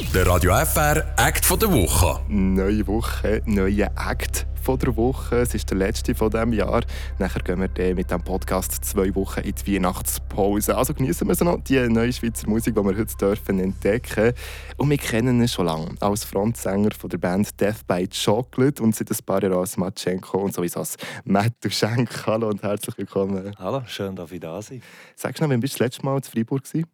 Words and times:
Der 0.00 0.26
Radio 0.26 0.52
FR 0.56 1.04
Act 1.16 1.44
von 1.44 1.56
der 1.56 1.70
Woche. 1.70 2.20
Neue 2.28 2.84
Woche, 2.88 3.42
neuer 3.46 3.92
Act 3.96 4.44
von 4.60 4.76
der 4.76 4.96
Woche. 4.96 5.36
Es 5.36 5.54
ist 5.54 5.70
der 5.70 5.76
letzte 5.76 6.16
von 6.16 6.30
diesem 6.30 6.52
Jahr. 6.52 6.82
Nachher 7.20 7.40
gehen 7.40 7.60
wir 7.60 7.68
dann 7.68 7.94
mit 7.94 8.10
diesem 8.10 8.24
Podcast 8.24 8.84
zwei 8.84 9.14
Wochen 9.14 9.42
in 9.42 9.54
die 9.54 9.74
Weihnachtspause. 9.74 10.76
Also 10.76 10.94
genießen 10.94 11.28
wir 11.28 11.36
so 11.36 11.44
noch 11.44 11.62
die 11.62 11.78
neue 11.88 12.12
Schweizer 12.12 12.48
Musik, 12.48 12.74
die 12.74 12.82
wir 12.82 12.96
heute 12.96 13.16
dürfen 13.16 13.60
entdecken 13.60 14.32
Und 14.78 14.90
wir 14.90 14.98
kennen 14.98 15.40
ihn 15.40 15.46
schon 15.46 15.66
lange 15.66 15.94
als 16.00 16.24
Frontsänger 16.24 16.90
von 16.98 17.10
der 17.10 17.18
Band 17.18 17.60
Death 17.60 17.86
by 17.86 18.08
Chocolate 18.08 18.82
und 18.82 18.96
seit 18.96 19.12
ein 19.12 19.18
paar 19.24 19.44
Jahren 19.44 19.58
als 19.58 19.76
Matschenko 19.76 20.38
und 20.38 20.54
sowieso 20.54 20.80
als 20.80 20.96
Matt 21.24 21.52
Schenk. 21.68 22.26
Hallo 22.26 22.48
und 22.48 22.60
herzlich 22.64 22.98
willkommen. 22.98 23.54
Hallo, 23.60 23.82
schön, 23.86 24.16
dass 24.16 24.32
ich 24.32 24.40
da 24.40 24.60
sein 24.60 24.82
Sagst 25.14 25.38
du 25.38 25.44
noch, 25.44 25.50
wann 25.50 25.60
bist 25.60 25.74
du 25.74 25.78
das 25.78 25.86
letzte 25.86 26.04
Mal 26.04 26.16
in 26.16 26.22
Freiburg? 26.24 26.64
Gewesen? 26.64 26.88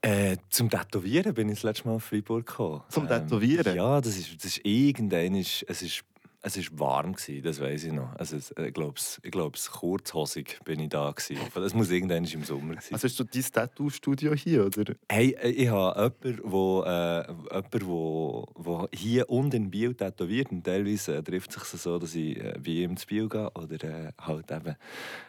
Äh, 0.00 0.36
zum 0.50 0.70
Tätowieren 0.70 1.34
bin 1.34 1.48
ich 1.48 1.56
das 1.56 1.62
letzte 1.62 1.86
Mal 1.86 1.94
in 1.94 2.00
Freiburg 2.00 2.46
gekommen. 2.46 2.82
Zum 2.88 3.06
Tätowieren? 3.06 3.66
Ähm, 3.66 3.76
ja, 3.76 4.00
das 4.00 4.16
ist, 4.16 4.34
das 4.36 4.56
ist 4.56 4.66
irgendein, 4.66 5.36
es 5.36 5.62
ist 5.62 6.02
es 6.40 6.56
war 6.72 6.78
warm, 6.78 7.14
gewesen, 7.14 7.42
das 7.42 7.60
weiß 7.60 7.84
ich 7.84 7.92
noch. 7.92 8.14
Also, 8.16 8.36
ich 8.36 8.74
glaube, 8.74 8.94
ich 9.22 9.30
glaub's, 9.30 9.70
kurzhosig 9.70 10.60
bin 10.64 10.78
ich 10.80 10.88
da. 10.88 11.10
Gewesen. 11.10 11.38
Das 11.54 11.74
muss 11.74 11.90
irgendwann 11.90 12.24
im 12.24 12.44
Sommer 12.44 12.74
sein. 12.74 12.92
Also 12.92 13.08
hast 13.08 13.18
du 13.18 13.24
dein 13.24 13.42
Tattoo-Studio 13.42 14.34
hier, 14.34 14.66
oder? 14.66 14.94
Hey, 15.08 15.36
äh, 15.40 15.50
ich 15.50 15.68
habe 15.68 16.12
jemanden, 16.22 16.50
wo, 16.50 16.82
äh, 16.84 17.26
jemanden 17.26 17.86
wo, 17.86 18.46
wo 18.54 18.88
hier 18.92 19.28
und 19.28 19.52
in 19.54 19.70
Biel 19.70 19.94
tätowiert. 19.94 20.52
Und 20.52 20.64
teilweise 20.64 21.16
äh, 21.16 21.22
trifft 21.22 21.56
es 21.56 21.70
sich 21.70 21.80
so, 21.80 21.98
dass 21.98 22.14
ich 22.14 22.36
äh, 22.38 22.54
bei 22.64 22.70
ihm 22.70 22.96
zu 22.96 23.06
Biel 23.06 23.28
gehe 23.28 23.50
oder 23.50 23.84
äh, 23.84 24.12
halt 24.18 24.50
eben 24.50 24.76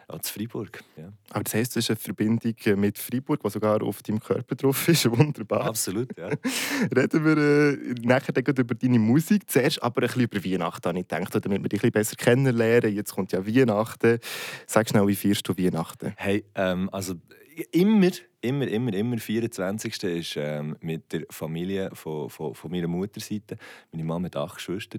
auch 0.08 0.20
zu 0.20 0.32
Freiburg. 0.32 0.82
Ja. 0.96 1.12
Aber 1.30 1.44
das 1.44 1.54
heisst, 1.54 1.74
du 1.74 1.80
hast 1.80 1.90
eine 1.90 1.96
Verbindung 1.96 2.54
äh, 2.64 2.76
mit 2.76 2.98
Freiburg, 2.98 3.42
die 3.42 3.50
sogar 3.50 3.82
auf 3.82 4.02
deinem 4.02 4.20
Körper 4.20 4.54
drauf 4.54 4.88
ist. 4.88 5.10
Wunderbar. 5.18 5.66
Absolut, 5.66 6.16
ja. 6.16 6.28
Reden 6.96 7.24
wir 7.24 7.36
äh, 7.36 7.94
nachher 8.02 8.36
über 8.36 8.74
deine 8.74 8.98
Musik. 8.98 9.50
Zuerst 9.50 9.82
aber 9.82 10.02
ein 10.02 10.06
bisschen 10.06 10.22
über 10.22 10.44
Weihnachten 10.44 10.99
ich 11.00 11.08
gedacht, 11.08 11.34
damit 11.44 11.62
wir 11.62 11.68
dich 11.68 11.82
ein 11.82 11.92
besser 11.92 12.16
kennenlernen. 12.16 12.94
Jetzt 12.94 13.14
kommt 13.14 13.32
ja 13.32 13.46
Weihnachten. 13.46 14.18
Sag 14.66 14.88
schnell, 14.88 15.06
wie 15.06 15.16
feierst 15.16 15.48
du 15.48 15.56
Weihnachten? 15.56 16.12
Hey, 16.16 16.44
ähm, 16.54 16.88
also 16.92 17.14
immer, 17.72 18.10
immer, 18.40 18.66
immer, 18.66 18.92
immer 18.94 19.18
24. 19.18 20.02
ist 20.04 20.36
ähm, 20.36 20.76
mit 20.80 21.12
der 21.12 21.22
Familie 21.30 21.90
von, 21.94 22.30
von, 22.30 22.54
von 22.54 22.70
meiner 22.70 22.88
Mutterseite. 22.88 23.56
Meine 23.92 24.04
Mama 24.04 24.26
hat 24.26 24.36
acht 24.36 24.56
Geschwister. 24.56 24.98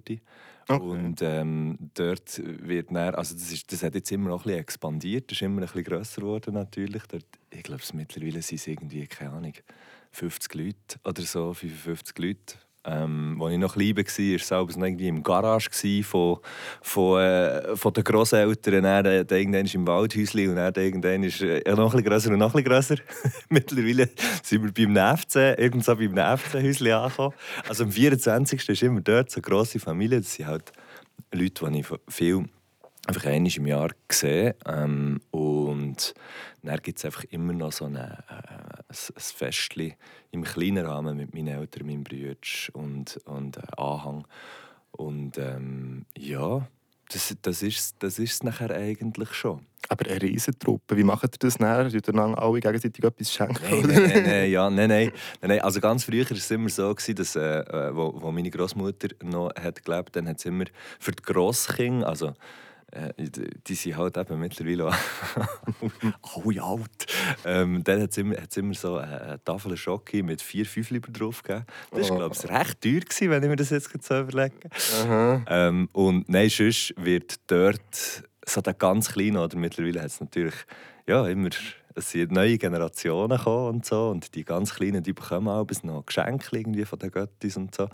Okay. 0.68 0.84
Und 0.84 1.22
ähm, 1.22 1.78
dort 1.94 2.42
wird 2.44 2.92
dann, 2.92 3.16
also 3.16 3.34
das, 3.34 3.52
ist, 3.52 3.72
das 3.72 3.84
hat 3.84 3.96
jetzt 3.96 4.12
immer 4.12 4.30
noch 4.30 4.42
ein 4.42 4.44
bisschen 4.44 4.60
expandiert, 4.60 5.32
das 5.32 5.38
ist 5.38 5.42
immer 5.42 5.62
ein 5.62 5.66
bisschen 5.66 5.84
grösser 5.84 6.22
geworden 6.22 6.54
natürlich. 6.54 7.04
Dort, 7.08 7.26
ich 7.50 7.64
glaube, 7.64 7.82
mittlerweile 7.94 8.42
sind 8.42 8.60
es 8.60 8.68
irgendwie, 8.68 9.08
keine 9.08 9.32
Ahnung, 9.32 9.54
50 10.12 10.54
Leute 10.54 11.00
oder 11.04 11.22
so, 11.24 11.54
55 11.54 12.18
Leute 12.20 12.56
ähm, 12.84 13.40
als 13.42 13.54
ich 13.54 13.60
noch 13.60 13.74
klein 13.74 13.96
war, 13.96 14.04
war 14.04 14.40
es 14.40 14.48
selbst 14.48 14.78
irgendwie 14.78 15.08
im 15.08 15.24
Garage 15.24 15.70
von, 16.04 16.40
von, 16.82 17.22
äh, 17.22 17.76
von 17.76 17.94
den 17.94 18.04
Grosseltern. 18.04 18.84
Dann, 18.84 19.04
dann 19.04 19.38
irgendwann 19.38 19.66
im 19.66 19.88
Waldhäuschen 19.88 20.50
und 20.50 20.56
dann 20.56 20.74
irgendwann 20.74 21.24
ist 21.24 21.42
äh, 21.42 21.76
noch 21.76 21.94
ein 21.94 22.04
grösser 22.04 22.32
und 22.32 22.40
noch 22.40 22.56
ein 22.56 22.64
grösser. 22.64 22.96
Mittlerweile 23.50 24.10
sind 24.42 24.64
wir 24.64 24.72
beim 24.74 24.94
NFC, 24.94 25.36
irgendwo 25.60 25.96
beim 25.96 26.14
NFC-Häuschen 26.14 26.92
angekommen. 26.92 27.34
Also 27.70 27.84
am 27.84 27.92
24. 27.92 28.70
ist 28.70 28.84
immer 28.84 29.02
dort 29.02 29.30
so 29.30 29.38
eine 29.38 29.42
grosse 29.44 29.80
Familie. 29.80 30.22
Das 30.22 30.34
sind 30.34 30.48
halt 30.48 30.72
Leute, 31.32 31.70
die 31.72 31.80
ich 31.80 31.88
viel 32.10 32.46
einfach 33.08 33.26
einmal 33.26 33.52
im 33.56 33.68
Jahr 33.68 33.90
gesehen. 34.08 34.54
Ähm, 34.66 35.22
und 35.32 36.14
dann 36.64 36.82
gibt 36.82 36.98
es 37.00 37.06
einfach 37.06 37.24
immer 37.26 37.54
noch 37.54 37.72
so 37.72 37.86
eine, 37.86 38.24
äh, 38.30 38.61
ein, 38.92 39.22
Festchen 39.22 39.94
im 40.32 40.44
kleinen 40.44 40.86
Rahmen 40.86 41.18
mit 41.18 41.34
meinen 41.34 41.48
Eltern, 41.48 41.88
meinem 41.88 42.04
Bruder 42.04 42.36
und, 42.74 43.20
und 43.26 43.58
äh, 43.58 43.62
Anhang. 43.78 44.28
Und 44.92 45.38
ähm, 45.38 46.06
ja, 46.18 46.68
das, 47.12 47.36
das 47.42 47.62
ist 47.64 47.96
das 48.00 48.20
ist 48.20 48.44
nachher 48.44 48.72
eigentlich 48.72 49.34
schon. 49.34 49.66
Aber 49.90 50.10
eine 50.10 50.22
Riesentruppe, 50.22 50.96
wie 50.96 51.04
macht 51.04 51.24
ihr 51.24 51.40
das 51.40 51.60
nachher? 51.60 51.90
Tut 51.90 52.08
ihr 52.08 52.14
dann 52.14 52.36
alle 52.36 52.60
gegenseitig 52.60 53.04
etwas 53.04 53.34
schenken? 53.34 53.62
Nein, 53.64 53.82
nein, 53.82 54.04
nein, 54.04 54.24
nein, 54.24 54.52
ja, 54.52 54.70
nein, 54.70 54.90
nein, 54.90 55.12
nein, 55.42 55.60
Also 55.62 55.82
ganz 55.82 56.06
früher 56.06 56.30
war 56.30 56.38
es 56.38 56.52
immer 56.52 56.70
so, 56.70 56.94
dass 56.94 57.36
äh, 57.36 57.60
äh, 57.60 57.96
wo, 57.96 58.14
wo 58.22 58.32
meine 58.32 58.50
Großmutter 58.50 59.10
noch 59.24 59.52
hat 59.56 59.84
gelebt, 59.84 60.16
dann 60.16 60.30
hat 60.30 60.38
es 60.38 60.46
immer 60.46 60.66
für 61.00 61.12
die 61.12 61.24
Grosskinder, 61.24 62.08
also 62.08 62.34
die 63.68 63.76
sind 63.76 63.98
halt 63.98 64.18
eben 64.18 64.40
mittlerweile 64.40 64.86
alle 66.36 66.64
alt. 66.64 67.06
Ähm, 67.46 67.84
dann 67.84 68.02
hat 68.02 68.12
es 68.12 68.18
immer, 68.18 68.36
immer 68.56 68.74
so 68.74 68.98
eine 68.98 69.40
Tafel 69.44 69.78
Schocke 69.78 70.24
mit 70.24 70.42
vier, 70.42 70.66
fünf 70.66 70.90
Lieber 70.90 71.12
drauf 71.12 71.42
gegeben. 71.42 71.66
Das 71.92 72.10
war, 72.10 72.16
oh. 72.16 72.20
glaube 72.20 72.36
ich, 72.36 72.50
recht 72.50 72.82
teuer, 72.82 73.00
gewesen, 73.00 73.30
wenn 73.30 73.44
ich 73.44 73.50
mir 73.50 73.56
das 73.56 73.70
jetzt 73.70 74.04
so 74.04 74.20
überlege. 74.20 74.70
Ähm, 75.48 75.90
und 75.94 76.30
nein, 76.30 76.50
sonst 76.50 76.94
wird 76.98 77.40
dort 77.48 78.24
so 78.46 78.62
der 78.62 78.74
ganz 78.74 79.14
Kleine, 79.14 79.42
oder 79.42 79.58
mittlerweile 79.58 80.02
hat 80.02 80.08
es 80.08 80.20
natürlich 80.20 80.56
ja, 81.08 81.28
immer 81.28 81.50
es 81.94 82.12
sind 82.12 82.32
neue 82.32 82.58
Generationen 82.58 83.38
gekommen 83.38 83.68
und 83.68 83.86
so 83.86 84.10
und 84.10 84.34
die 84.36 84.46
ganz 84.46 84.76
Kleinen, 84.76 85.04
die 85.04 85.14
bekommen 85.14 85.50
auch 85.50 85.68
noch 85.84 86.06
Geschenke 86.06 86.58
irgendwie 86.58 86.86
von 86.86 87.00
den 87.00 87.12
Göttis 87.12 87.58
und 87.58 87.76
so. 87.76 87.90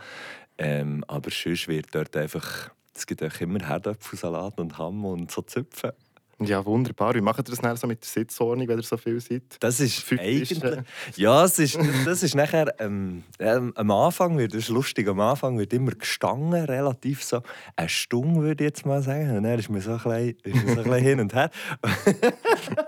Ähm, 0.58 1.04
aber 1.08 1.30
sonst 1.32 1.68
wird 1.68 1.94
dort 1.94 2.16
einfach 2.16 2.72
es 2.98 3.06
gibt 3.06 3.24
auch 3.24 3.42
immer 3.42 3.60
Herdöpfelsalat 3.60 4.60
und 4.60 4.78
Hamm 4.78 5.06
und 5.06 5.32
so 5.32 5.42
Zöpfe. 5.42 5.94
Ja, 6.40 6.64
wunderbar. 6.64 7.16
Wie 7.16 7.22
macht 7.22 7.40
ihr 7.40 7.44
das 7.44 7.64
nachher 7.64 7.78
so 7.78 7.88
mit 7.88 8.04
der 8.04 8.08
Sitzordnung, 8.08 8.68
wenn 8.68 8.78
ihr 8.78 8.84
so 8.84 8.96
viel 8.96 9.20
seid? 9.20 9.42
Das 9.60 9.80
ist 9.80 10.04
Fünf 10.04 10.22
eigentlich... 10.22 10.62
Ja, 11.16 11.44
es 11.44 11.58
ist, 11.58 11.80
das 12.06 12.22
ist 12.22 12.36
nachher... 12.36 12.76
Ähm, 12.80 13.24
ähm, 13.40 13.74
am 13.76 13.90
Anfang 13.90 14.38
wird, 14.38 14.54
das 14.54 14.64
ist 14.64 14.70
lustig, 14.70 15.08
am 15.08 15.20
Anfang 15.20 15.58
wird 15.58 15.74
immer 15.74 15.94
gestangen, 15.94 16.66
relativ 16.66 17.24
so 17.24 17.42
eine 17.76 17.90
Stunde, 17.90 18.42
würde 18.42 18.64
ich 18.64 18.70
jetzt 18.70 18.86
mal 18.86 19.02
sagen. 19.02 19.36
Und 19.36 19.44
dann 19.44 19.58
ist 19.58 19.70
mir 19.70 19.82
so 19.82 19.94
ein 19.94 20.36
bisschen, 20.44 20.64
so 20.68 20.72
ein 20.74 20.76
bisschen 20.76 20.94
hin 20.94 21.20
und 21.22 21.34
her. 21.34 21.50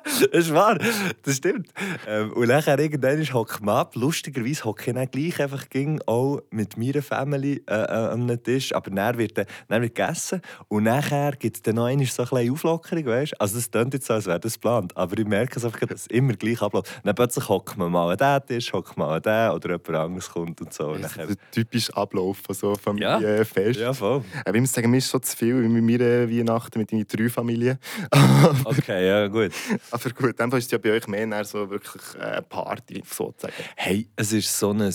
das 0.03 0.21
ist 0.31 0.53
wahr, 0.53 0.77
das 1.23 1.37
stimmt. 1.37 1.69
Ähm, 2.07 2.31
und 2.33 2.49
nachher 2.49 2.77
irgendwann 2.77 3.33
hockt 3.33 3.63
man 3.63 3.77
ab. 3.77 3.95
Lustigerweise 3.95 4.63
hocke 4.65 4.91
ich 4.91 4.95
dann 4.95 5.09
gleich 5.09 5.41
einfach 5.41 5.69
ging, 5.69 5.99
auch 6.05 6.41
mit 6.51 6.77
meiner 6.77 7.01
Family 7.01 7.63
äh, 7.67 7.73
äh, 7.73 8.11
am 8.11 8.43
Tisch. 8.43 8.75
Aber 8.75 8.91
dann 8.91 9.17
wird, 9.17 9.37
dann 9.37 9.81
wird 9.81 9.95
gegessen. 9.95 10.41
Und 10.67 10.83
nachher 10.83 11.31
gibt 11.31 11.55
es 11.55 11.61
dann 11.63 11.75
noch 11.75 11.85
einmal 11.85 12.05
so 12.05 12.21
ein 12.21 12.29
bisschen 12.29 12.53
Auflockerung, 12.53 13.05
weißt 13.07 13.38
also 13.39 13.55
das 13.55 13.71
klingt 13.71 13.93
jetzt 13.93 14.07
so, 14.07 14.13
als 14.13 14.25
wäre 14.25 14.39
das 14.39 14.53
geplant, 14.53 14.95
aber 14.95 15.17
ich 15.17 15.25
merke 15.25 15.57
es 15.57 15.65
einfach, 15.65 15.79
dass 15.79 16.01
es 16.01 16.07
immer 16.07 16.33
gleich 16.33 16.61
abläuft. 16.61 16.91
Dann 17.03 17.15
plötzlich 17.15 17.47
hockt 17.47 17.77
man 17.77 17.91
mal 17.91 18.11
an 18.11 18.17
den 18.17 18.47
Tisch, 18.47 18.73
hockt 18.73 18.97
man 18.97 19.09
an 19.09 19.21
den 19.21 19.51
oder 19.51 19.69
jemand 19.69 19.89
anderes 19.89 20.29
kommt 20.29 20.61
und 20.61 20.73
so. 20.73 20.95
Das 20.95 21.15
ist 21.15 21.17
der 21.17 21.51
typische 21.51 21.95
Ablauf 21.95 22.37
von 22.37 22.53
so 22.53 22.75
Familienfest. 22.75 23.79
Ja, 23.79 23.87
ja 23.87 23.93
voll. 23.93 24.23
Ich 24.45 24.59
muss 24.59 24.73
sagen, 24.73 24.91
mir 24.91 24.97
ist 24.97 25.09
so 25.09 25.19
zu 25.19 25.35
viel 25.35 25.55
mit 25.55 25.83
meiner 25.83 26.29
Weihnachten 26.29 26.79
mit 26.79 26.91
meinen 26.91 27.07
drei 27.07 27.29
Familien. 27.29 27.79
okay, 28.65 29.07
ja 29.07 29.27
gut. 29.27 29.51
aber 29.91 30.09
gut, 30.11 30.39
dann 30.39 30.51
ist 30.51 30.65
es 30.65 30.71
ja 30.71 30.77
bei 30.77 30.91
euch 30.91 31.07
mehr 31.07 31.45
so 31.45 31.69
wirklich 31.69 32.03
eine 32.19 32.41
Party 32.41 33.01
sozusagen. 33.05 33.53
Hey, 33.75 34.09
es 34.15 34.33
ist 34.33 34.57
so 34.57 34.71
ein... 34.71 34.93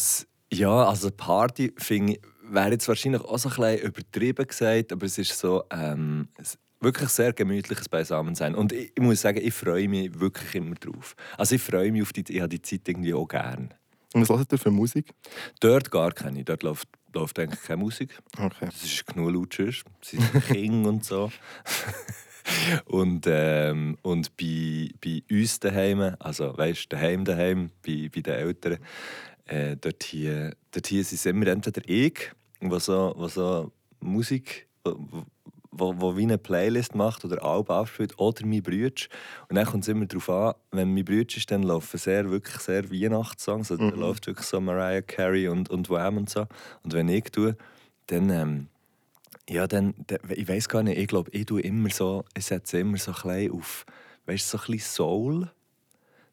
Ja, 0.53 0.85
also 0.85 1.11
Party 1.11 1.73
finde 1.79 2.13
ich 2.13 2.21
wäre 2.47 2.71
jetzt 2.71 2.89
wahrscheinlich 2.89 3.23
auch 3.23 3.39
so 3.39 3.49
ein 3.49 3.55
bisschen 3.55 3.79
übertrieben 3.89 4.47
gesagt, 4.47 4.93
aber 4.93 5.07
es 5.07 5.19
ist 5.19 5.39
so, 5.39 5.65
ähm, 5.71 6.29
wirklich 6.85 7.09
sehr 7.09 7.33
gemütliches 7.33 7.89
Beisammensein. 7.89 8.55
Und 8.55 8.73
ich, 8.73 8.93
ich, 8.95 9.03
muss 9.03 9.21
sagen, 9.21 9.41
ich 9.43 9.53
freue 9.53 9.89
mich 9.89 10.21
wirklich 10.21 10.55
immer 10.55 10.77
drauf. 10.77 11.17
Also 11.37 11.57
ich 11.57 11.63
freue 11.63 11.91
mich 11.91 12.03
auf 12.03 12.13
die, 12.13 12.25
ich 12.29 12.41
habe 12.41 12.49
die 12.49 12.63
Zeit 12.63 12.83
irgendwie 12.87 13.15
auch 13.15 13.27
gern. 13.27 13.75
Und 14.15 14.29
was 14.29 14.39
hört 14.39 14.53
ihr 14.53 14.59
für 14.59 14.71
Musik? 14.71 15.13
Dort 15.59 15.91
gar 15.91 16.13
keine. 16.13 16.45
Dort 16.45 16.63
läuft, 16.63 16.89
läuft 17.13 17.39
eigentlich 17.39 17.63
keine 17.63 17.79
Musik. 17.79 18.17
Okay. 18.39 18.67
Das 18.67 18.85
ist 18.85 19.07
genug 19.07 19.33
laut 19.33 19.55
Sie 19.55 20.17
sind 20.17 20.47
King 20.47 20.85
und 20.85 21.05
so. 21.05 21.33
und, 22.85 23.25
ähm, 23.27 23.99
und 24.03 24.37
bei, 24.37 24.91
bei 25.03 25.23
uns 25.31 25.59
daheim, 25.59 26.15
also 26.21 26.57
weißt 26.57 26.85
du, 26.85 26.97
daheim 26.97 27.25
daheim, 27.25 27.71
bei, 27.85 28.09
bei 28.15 28.21
den 28.21 28.35
Eltern, 28.35 28.79
äh, 29.47 29.77
dort, 29.77 30.05
hier, 30.05 30.55
dort 30.71 30.87
hier 30.87 31.03
sind 31.03 31.17
es 31.17 31.27
immer 31.27 31.49
entweder 31.49 31.83
ich, 31.87 32.31
was 32.61 32.85
so, 32.85 33.15
was 33.17 33.35
so 33.35 33.73
Musik, 34.01 34.69
wo, 35.77 35.95
wo 36.01 36.17
wie 36.17 36.23
eine 36.23 36.39
Playlist 36.39 36.95
macht 36.95 37.25
oder 37.25 37.43
Alben 37.45 37.73
abspielt, 37.73 38.19
oder 38.19 38.47
mein 38.47 38.63
Brütsch. 38.63 39.09
Und 39.49 39.57
dann 39.57 39.67
kommt 39.67 39.85
es 39.85 39.89
immer 39.89 40.07
darauf 40.07 40.31
an, 40.31 40.55
wenn 40.71 40.95
mein 40.95 41.05
Brütsch 41.05 41.37
ist, 41.37 41.51
dann 41.51 41.63
laufen 41.63 41.99
sehr, 41.99 42.31
wirklich 42.31 42.57
sehr 42.59 42.91
Weihnachtssongs. 42.91 43.71
Also, 43.71 43.83
mhm. 43.83 43.91
Da 43.91 43.97
läuft 43.97 44.27
wirklich 44.27 44.47
so 44.47 44.61
Mariah 44.61 45.03
Carey 45.03 45.49
und, 45.49 45.71
und 45.71 45.91
Wham 45.91 46.17
und 46.17 46.31
so. 46.31 46.47
Und 46.83 46.93
wenn 46.93 47.09
ich 47.09 47.25
tue, 47.25 47.57
dann... 48.07 48.31
Ähm, 48.31 48.69
ja, 49.49 49.67
dann, 49.67 49.95
dann, 50.07 50.21
ich 50.31 50.49
weiß 50.49 50.69
gar 50.69 50.83
nicht, 50.83 50.99
ich 50.99 51.07
glaube, 51.07 51.31
ich 51.33 51.45
tue 51.45 51.61
immer 51.61 51.91
so, 51.91 52.25
ich 52.35 52.47
setze 52.47 52.79
immer 52.79 52.97
so 52.97 53.13
ein 53.29 53.51
auf, 53.51 53.85
weißt 54.27 54.49
so 54.49 54.59
ein 54.67 54.79
Soul. 54.79 55.51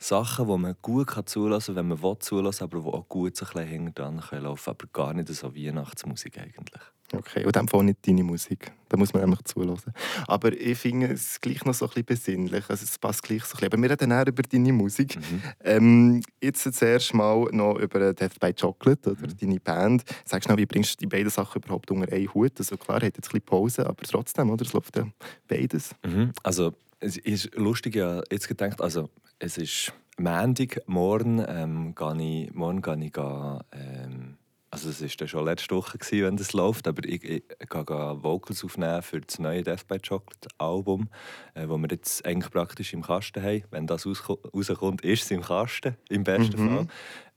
Sachen, 0.02 0.48
die 0.48 0.58
man 0.58 0.76
gut 0.82 1.08
kann 1.08 1.28
zulassen 1.28 1.76
kann, 1.76 1.84
wenn 1.84 1.88
man 1.90 2.02
will 2.02 2.18
zulassen 2.20 2.64
aber 2.64 2.80
die 2.80 2.88
auch 2.88 3.08
gut 3.08 3.36
so 3.38 3.46
ein 3.46 3.54
bisschen 3.54 3.70
hinten 3.70 4.02
laufen 4.02 4.30
können, 4.30 4.46
aber 4.46 4.88
gar 4.92 5.14
nicht 5.14 5.28
so 5.30 5.56
Weihnachtsmusik 5.56 6.40
eigentlich. 6.40 6.82
Okay, 7.14 7.46
und 7.46 7.56
dann 7.56 7.68
nicht 7.86 8.08
deine 8.08 8.24
Musik. 8.24 8.72
Da 8.88 8.98
muss 8.98 9.14
man 9.14 9.24
nämlich 9.24 9.44
zulassen. 9.44 9.94
Aber 10.28 10.54
ich 10.54 10.78
finde 10.78 11.08
es 11.08 11.42
gleich 11.42 11.64
noch 11.66 11.74
so 11.74 11.86
ein 11.86 12.06
bisschen 12.06 12.06
besinnlich. 12.06 12.70
Also 12.70 12.86
es 12.86 12.98
passt 12.98 13.24
gleich 13.24 13.44
so 13.44 13.56
ein 13.56 13.60
bisschen. 13.60 13.74
Aber 13.74 13.82
wir 13.82 13.90
reden 13.90 14.12
eher 14.12 14.28
über 14.28 14.44
deine 14.44 14.72
Musik. 14.72 15.18
Mhm. 15.18 15.42
Ähm, 15.64 16.24
jetzt 16.42 16.74
zuerst 16.74 17.14
mal 17.14 17.48
noch 17.52 17.78
über 17.80 18.14
Death 18.14 18.40
by 18.40 18.54
Chocolate 18.54 19.12
oder 19.12 19.28
mhm. 19.28 19.38
deine 19.40 19.60
Band. 19.60 20.04
Sagst 20.26 20.48
du 20.48 20.54
noch, 20.54 20.58
wie 20.58 20.66
bringst 20.66 20.94
du 20.94 20.98
die 21.00 21.08
beiden 21.08 21.30
Sachen 21.30 21.62
überhaupt 21.62 21.92
unter 21.92 22.12
einen 22.12 22.34
Hut? 22.34 22.54
Also 22.58 22.78
klar, 22.78 22.98
hat 22.98 23.04
jetzt 23.04 23.18
ein 23.18 23.22
bisschen 23.22 23.42
Pause, 23.42 23.86
aber 23.86 24.04
trotzdem, 24.04 24.50
oder? 24.50 24.66
Es 24.66 24.72
läuft 24.72 24.96
ja 24.96 25.06
beides. 25.48 25.94
Mhm. 26.06 26.32
Also 26.44 26.74
es 27.02 27.18
ist 27.18 27.54
lustig, 27.56 27.96
ja, 27.96 28.22
jetzt 28.32 28.48
gedacht, 28.48 28.80
also 28.82 29.10
es 29.40 29.58
ist 29.58 29.94
Montag, 30.18 30.82
morgen 30.88 31.44
ähm, 31.48 31.96
gehe 31.96 32.46
ich, 32.46 32.54
morgen 32.54 32.82
gehe 32.82 33.06
ich 33.06 33.18
ähm, 33.18 34.38
also 34.70 34.90
es 34.90 35.02
war 35.02 35.28
schon 35.28 35.46
letzte 35.46 35.76
Woche, 35.76 35.98
gewesen, 35.98 36.24
wenn 36.24 36.38
das 36.38 36.54
läuft, 36.54 36.88
aber 36.88 37.04
ich, 37.04 37.24
ich, 37.24 37.44
ich 37.60 37.70
gehe 37.70 38.24
Vocals 38.24 38.64
aufnehmen 38.64 39.02
für 39.02 39.20
das 39.20 39.38
neue 39.38 39.64
Death 39.64 39.86
by 39.88 40.00
Chocolate 40.00 40.48
Album, 40.60 41.10
äh, 41.56 41.68
wo 41.68 41.78
wir 41.78 41.90
jetzt 41.90 42.26
eigentlich 42.26 42.52
praktisch 42.52 42.94
im 42.94 43.02
Kasten 43.02 43.44
haben. 43.44 43.64
Wenn 43.70 43.86
das 43.86 44.06
rauskommt, 44.06 45.02
ist 45.02 45.24
es 45.24 45.32
im 45.32 45.42
Kasten, 45.42 45.98
im 46.10 46.24
besten 46.24 46.64
mhm. 46.64 46.70
Fall. 46.70 46.88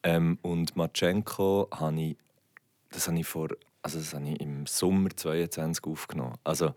Ähm, 0.04 0.38
und 0.42 0.76
Matschenko 0.76 1.68
habe 1.72 2.00
ich, 2.00 2.16
das 2.90 3.08
habe 3.08 3.18
ich 3.18 3.26
vor, 3.26 3.48
also 3.82 3.98
das 3.98 4.14
habe 4.14 4.28
ich 4.28 4.40
im 4.40 4.66
Sommer 4.66 5.10
2022 5.10 5.84
aufgenommen. 5.86 6.36
Also 6.44 6.74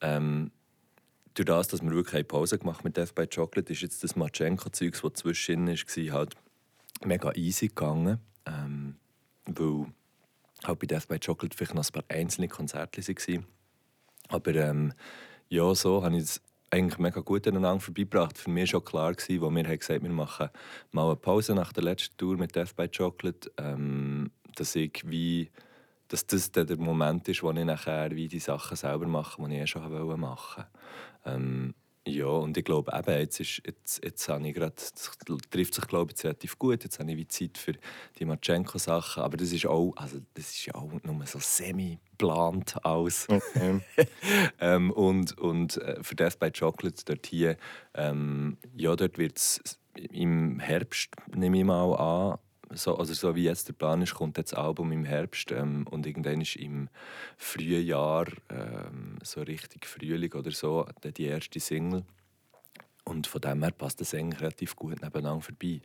ähm, 0.00 0.50
durch 1.36 1.46
das, 1.46 1.68
dass 1.68 1.82
wir 1.82 1.90
wirklich 1.90 2.14
eine 2.14 2.24
Pause 2.24 2.58
gemacht 2.58 2.82
mit 2.82 2.96
Death 2.96 3.14
by 3.14 3.26
Chocolate, 3.26 3.72
ist 3.72 3.82
jetzt 3.82 4.02
das 4.02 4.16
Matschenko-Zeug, 4.16 4.98
das 5.00 5.12
zwischen 5.14 5.68
war, 5.68 6.12
halt 6.12 6.34
mega 7.04 7.32
easy 7.34 7.68
gegangen. 7.68 8.18
Ähm, 8.46 8.96
weil 9.44 9.86
halt 10.64 10.78
bei 10.78 10.86
Death 10.86 11.08
by 11.08 11.18
Chocolate 11.18 11.56
vielleicht 11.56 11.74
noch 11.74 11.84
ein 11.84 11.92
paar 11.92 12.04
einzelne 12.08 12.48
Konzerte 12.48 13.02
waren. 13.02 13.46
Aber 14.28 14.54
ähm, 14.54 14.92
ja, 15.48 15.74
so 15.74 16.02
habe 16.02 16.16
ich 16.16 16.22
es 16.22 16.42
eigentlich 16.70 16.98
mega 16.98 17.20
gut 17.20 17.46
aneinander 17.46 17.80
vorbeigebracht. 17.80 18.38
Für 18.38 18.50
mich 18.50 18.72
war 18.72 18.80
schon 18.80 18.84
klar, 18.84 19.14
wo 19.40 19.50
wir 19.50 19.64
haben 19.64 19.78
gesagt 19.78 20.02
wir 20.02 20.10
machen 20.10 20.48
mal 20.92 21.06
eine 21.06 21.16
Pause 21.16 21.54
nach 21.54 21.72
der 21.72 21.84
letzten 21.84 22.16
Tour 22.16 22.36
mit 22.36 22.56
Death 22.56 22.74
by 22.74 22.88
Chocolate, 22.88 23.52
ähm, 23.58 24.30
dass 24.54 24.74
ich 24.74 25.02
wie 25.04 25.50
dass 26.08 26.26
das 26.26 26.52
dann 26.52 26.66
der 26.66 26.78
Moment 26.78 27.28
ist, 27.28 27.42
wo 27.42 27.50
ich 27.52 27.64
nachher 27.64 28.10
wie 28.12 28.28
die 28.28 28.38
Sachen 28.38 28.76
selber 28.76 29.06
mache, 29.06 29.42
die 29.42 29.54
ich 29.54 29.62
eh 29.62 29.66
schon 29.66 29.82
machen 29.82 30.20
wollte. 30.20 30.66
Ähm, 31.24 31.74
ja, 32.06 32.26
und 32.26 32.56
ich 32.56 32.64
glaube, 32.64 32.92
eben, 32.96 33.18
jetzt, 33.18 33.40
ist, 33.40 33.62
jetzt, 33.66 34.04
jetzt 34.04 34.28
habe 34.28 34.48
ich 34.48 34.54
das 34.54 34.94
trifft 35.50 35.74
sich 35.74 35.86
glaube 35.88 36.12
ich, 36.16 36.22
relativ 36.22 36.56
gut. 36.56 36.84
Jetzt 36.84 37.00
habe 37.00 37.10
ich 37.10 37.16
wie 37.16 37.26
Zeit 37.26 37.58
für 37.58 37.72
die 38.18 38.24
Marchenko-Sachen. 38.24 39.24
Aber 39.24 39.36
das 39.36 39.50
ist 39.50 39.66
auch, 39.66 39.92
also 39.96 40.18
das 40.34 40.50
ist 40.50 40.66
ja 40.66 40.76
auch 40.76 40.88
nur 41.02 41.26
so 41.26 41.40
semi-plant 41.40 42.84
aus. 42.84 43.26
Okay. 43.28 43.80
ähm, 44.60 44.92
und, 44.92 45.36
und 45.38 45.78
äh, 45.78 46.00
für 46.02 46.14
Death 46.14 46.38
by 46.38 46.52
Chocolate 46.52 47.04
dort 47.04 47.26
hier, 47.26 47.56
ähm, 47.94 48.56
ja, 48.76 48.94
dort 48.94 49.18
wird 49.18 49.38
es 49.38 49.80
im 50.12 50.60
Herbst, 50.60 51.08
nehme 51.34 51.58
ich 51.58 51.64
mal 51.64 51.92
an, 51.94 52.38
so, 52.70 52.96
also 52.96 53.14
so 53.14 53.34
wie 53.34 53.44
jetzt 53.44 53.68
der 53.68 53.72
Plan 53.74 54.02
ist, 54.02 54.14
kommt 54.14 54.38
jetzt 54.38 54.52
das 54.52 54.58
Album 54.58 54.92
im 54.92 55.04
Herbst 55.04 55.52
ähm, 55.52 55.86
und 55.90 56.06
irgendwann 56.06 56.40
ist 56.40 56.56
im 56.56 56.88
frühen 57.36 57.86
Jahr, 57.86 58.26
ähm, 58.50 59.18
so 59.22 59.42
richtig 59.42 59.86
Frühling 59.86 60.32
oder 60.32 60.50
so, 60.50 60.86
die 61.04 61.24
erste 61.24 61.60
Single. 61.60 62.04
Und 63.04 63.26
von 63.26 63.40
dem 63.40 63.62
her 63.62 63.70
passt 63.70 64.00
das 64.00 64.14
eigentlich 64.14 64.40
relativ 64.40 64.74
gut 64.74 65.00
nebeneinander 65.00 65.42
vorbei. 65.42 65.80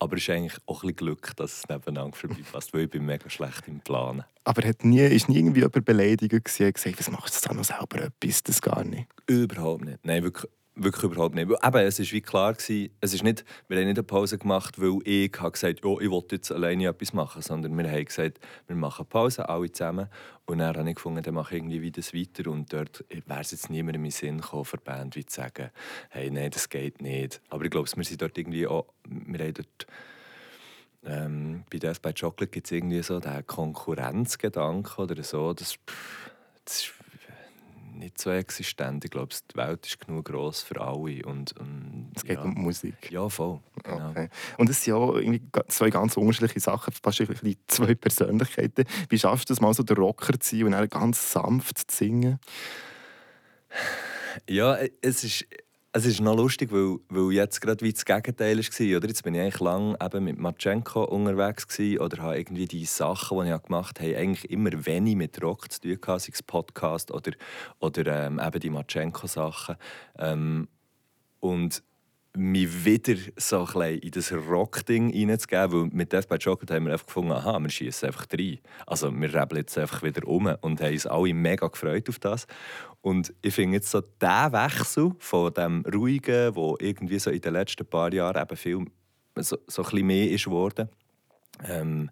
Aber 0.00 0.16
es 0.16 0.22
ist 0.22 0.30
eigentlich 0.30 0.58
auch 0.66 0.82
ein 0.82 0.88
bisschen 0.88 0.96
Glück, 0.96 1.36
dass 1.36 1.58
es 1.58 1.68
nebeneinander 1.68 2.16
vorbei 2.16 2.42
passt, 2.50 2.74
weil 2.74 2.82
ich 2.82 2.90
bin 2.90 3.06
mega 3.06 3.30
schlecht 3.30 3.68
im 3.68 3.80
Planen. 3.80 4.24
Aber 4.42 4.66
hat 4.66 4.84
nie, 4.84 5.00
ist 5.00 5.28
nie 5.28 5.38
irgendwie 5.38 5.60
jemand 5.60 5.84
beleidigt 5.84 6.44
gesehen, 6.44 6.72
gesagt, 6.72 6.98
was 6.98 7.10
machst 7.10 7.44
du 7.44 7.48
da 7.48 7.54
noch 7.54 7.64
selber 7.64 8.02
etwas? 8.02 8.42
Das 8.42 8.60
gar 8.60 8.82
nicht? 8.82 9.06
Überhaupt 9.26 9.84
nicht. 9.84 10.04
Nein, 10.04 10.24
wirklich 10.24 10.50
Wirklich 10.76 11.04
überhaupt 11.04 11.36
nicht. 11.36 11.48
Aber 11.62 11.82
es 11.82 12.00
war 12.00 12.06
wie 12.10 12.20
klar, 12.20 12.52
gewesen, 12.52 12.90
es 13.00 13.14
ist 13.14 13.22
nicht, 13.22 13.44
wir 13.68 13.78
haben 13.78 13.86
nicht 13.86 13.96
eine 13.96 14.02
Pause 14.02 14.38
gemacht, 14.38 14.80
weil 14.80 14.98
ich 15.04 15.30
habe 15.38 15.52
gesagt 15.52 15.84
oh, 15.84 16.00
ich 16.00 16.10
wollte 16.10 16.34
jetzt 16.34 16.50
alleine 16.50 16.88
etwas 16.88 17.12
machen, 17.12 17.42
sondern 17.42 17.78
wir 17.78 17.88
haben 17.88 18.04
gesagt, 18.04 18.40
wir 18.66 18.74
machen 18.74 19.06
Pause, 19.06 19.48
alle 19.48 19.70
zusammen. 19.70 20.08
Und 20.46 20.58
dann 20.58 20.76
habe 20.76 20.88
ich 20.88 20.96
gefunden, 20.96 21.22
dann 21.22 21.34
mache 21.34 21.54
ich 21.54 21.62
irgendwie 21.62 21.80
wieder 21.80 22.02
weiter. 22.02 22.50
Und 22.50 22.72
dort 22.72 23.04
wäre 23.08 23.40
es 23.40 23.52
jetzt 23.52 23.70
niemand 23.70 23.94
in 23.94 24.02
meinen 24.02 24.10
Sinn 24.10 24.40
gekommen, 24.40 24.64
für 24.64 24.78
Band 24.78 25.14
wie 25.14 25.24
zu 25.24 25.42
sagen, 25.42 25.70
hey, 26.10 26.28
nein, 26.28 26.50
das 26.50 26.68
geht 26.68 27.00
nicht. 27.00 27.40
Aber 27.50 27.64
ich 27.64 27.70
glaube, 27.70 27.88
wir 27.94 28.04
sind 28.04 28.20
dort 28.20 28.36
irgendwie 28.36 28.66
auch, 28.66 28.86
wir 29.08 29.38
haben 29.38 29.54
dort 29.54 29.86
ähm, 31.06 31.64
bei 31.70 31.78
Death 31.78 32.02
by 32.02 32.12
Chocolate 32.12 32.50
gibt 32.50 32.66
es 32.66 32.72
irgendwie 32.72 33.02
so 33.02 33.20
den 33.20 33.46
Konkurrenzgedanken 33.46 35.04
oder 35.04 35.22
so. 35.22 35.52
Das, 35.52 35.76
das 36.64 36.78
ist 36.78 36.92
nicht 38.04 38.20
so 38.20 38.30
existent. 38.30 39.04
Ich 39.04 39.10
glaube, 39.10 39.34
die 39.50 39.56
Welt 39.56 39.86
ist 39.86 40.00
genug 40.00 40.26
groß 40.26 40.62
für 40.62 40.80
alle. 40.80 41.24
Und, 41.24 41.58
und, 41.58 42.12
es 42.14 42.24
geht 42.24 42.36
ja. 42.36 42.42
um 42.42 42.54
Musik. 42.54 43.10
Ja, 43.10 43.28
voll. 43.28 43.60
Genau. 43.82 44.10
Okay. 44.10 44.28
Und 44.58 44.70
es 44.70 44.82
sind 44.82 44.94
ja 44.94 45.14
irgendwie 45.14 45.42
zwei 45.68 45.90
ganz 45.90 46.16
unterschiedliche 46.16 46.60
Sachen, 46.60 46.92
fast 47.02 47.22
zwei 47.68 47.94
Persönlichkeiten. 47.94 48.84
Wie 49.08 49.18
schaffst 49.18 49.48
du 49.48 49.54
es 49.54 49.60
mal 49.60 49.74
so 49.74 49.82
der 49.82 49.96
Rocker 49.96 50.38
zu 50.38 50.56
sein 50.56 50.66
und 50.66 50.72
dann 50.72 50.88
ganz 50.88 51.32
sanft 51.32 51.90
zu 51.90 51.96
singen? 51.96 52.38
Ja, 54.48 54.78
es 55.00 55.24
ist 55.24 55.46
es 55.96 56.06
ist 56.06 56.20
noch 56.20 56.36
lustig, 56.36 56.72
weil, 56.72 56.98
weil 57.08 57.32
jetzt 57.32 57.60
gerade 57.60 57.84
wie 57.84 57.92
das 57.92 58.04
Gegenteil 58.04 58.58
war. 58.58 58.96
Oder? 58.96 59.06
Jetzt 59.06 59.22
bin 59.22 59.36
ich 59.36 59.60
lange 59.60 59.96
mit 60.20 60.38
Matschenko 60.40 61.04
unterwegs 61.04 61.68
gewesen, 61.68 62.00
oder 62.00 62.20
habe 62.20 62.36
irgendwie 62.36 62.66
die 62.66 62.84
Sachen, 62.84 63.38
die 63.40 63.52
ich 63.52 63.62
gemacht 63.62 64.00
habe, 64.00 64.16
eigentlich 64.16 64.50
immer 64.50 64.72
wenig 64.86 65.14
mit 65.14 65.40
Rock 65.40 65.70
zu 65.70 65.82
tun 65.82 66.00
gehabt, 66.00 66.22
sei 66.22 66.32
es 66.32 66.42
Podcast 66.42 67.12
oder, 67.12 67.30
oder 67.78 68.26
ähm, 68.26 68.40
eben 68.44 68.58
die 68.58 68.70
Matschenko-Sachen. 68.70 69.76
Ähm, 70.18 70.66
und 71.38 71.84
mich 72.36 72.84
wieder 72.84 73.14
so 73.36 73.66
ein 73.74 73.98
in 73.98 74.10
das 74.10 74.32
Rock-Ding 74.32 75.12
reinzugeben, 75.12 75.72
weil 75.72 75.88
mit 75.92 76.12
Death 76.12 76.28
by 76.28 76.38
Chocolate 76.38 76.74
haben 76.74 76.86
wir 76.86 76.92
einfach 76.92 77.06
gefunden, 77.06 77.32
aha, 77.32 77.58
wir 77.60 77.70
schießen 77.70 78.08
einfach 78.08 78.26
rein. 78.32 78.58
Also 78.86 79.12
wir 79.12 79.32
rebeln 79.32 79.60
jetzt 79.60 79.78
einfach 79.78 80.02
wieder 80.02 80.26
um 80.26 80.46
und 80.60 80.80
haben 80.80 80.92
uns 80.92 81.06
alle 81.06 81.32
mega 81.32 81.68
gefreut 81.68 82.08
auf 82.08 82.18
das. 82.18 82.46
Und 83.02 83.32
ich 83.42 83.54
finde 83.54 83.76
jetzt 83.76 83.90
so 83.90 84.00
der 84.00 84.50
Wechsel 84.52 85.12
von 85.18 85.54
dem 85.54 85.84
Ruhigen, 85.92 86.56
wo 86.56 86.76
irgendwie 86.80 87.18
so 87.18 87.30
in 87.30 87.40
den 87.40 87.52
letzten 87.52 87.86
paar 87.86 88.12
Jahren 88.12 88.42
eben 88.42 88.56
viel 88.56 88.84
so, 89.36 89.56
so 89.66 89.82
ein 89.82 89.90
bisschen 89.90 90.06
mehr 90.06 90.30
ist 90.30 90.44
geworden, 90.44 90.88
ähm, 91.62 92.10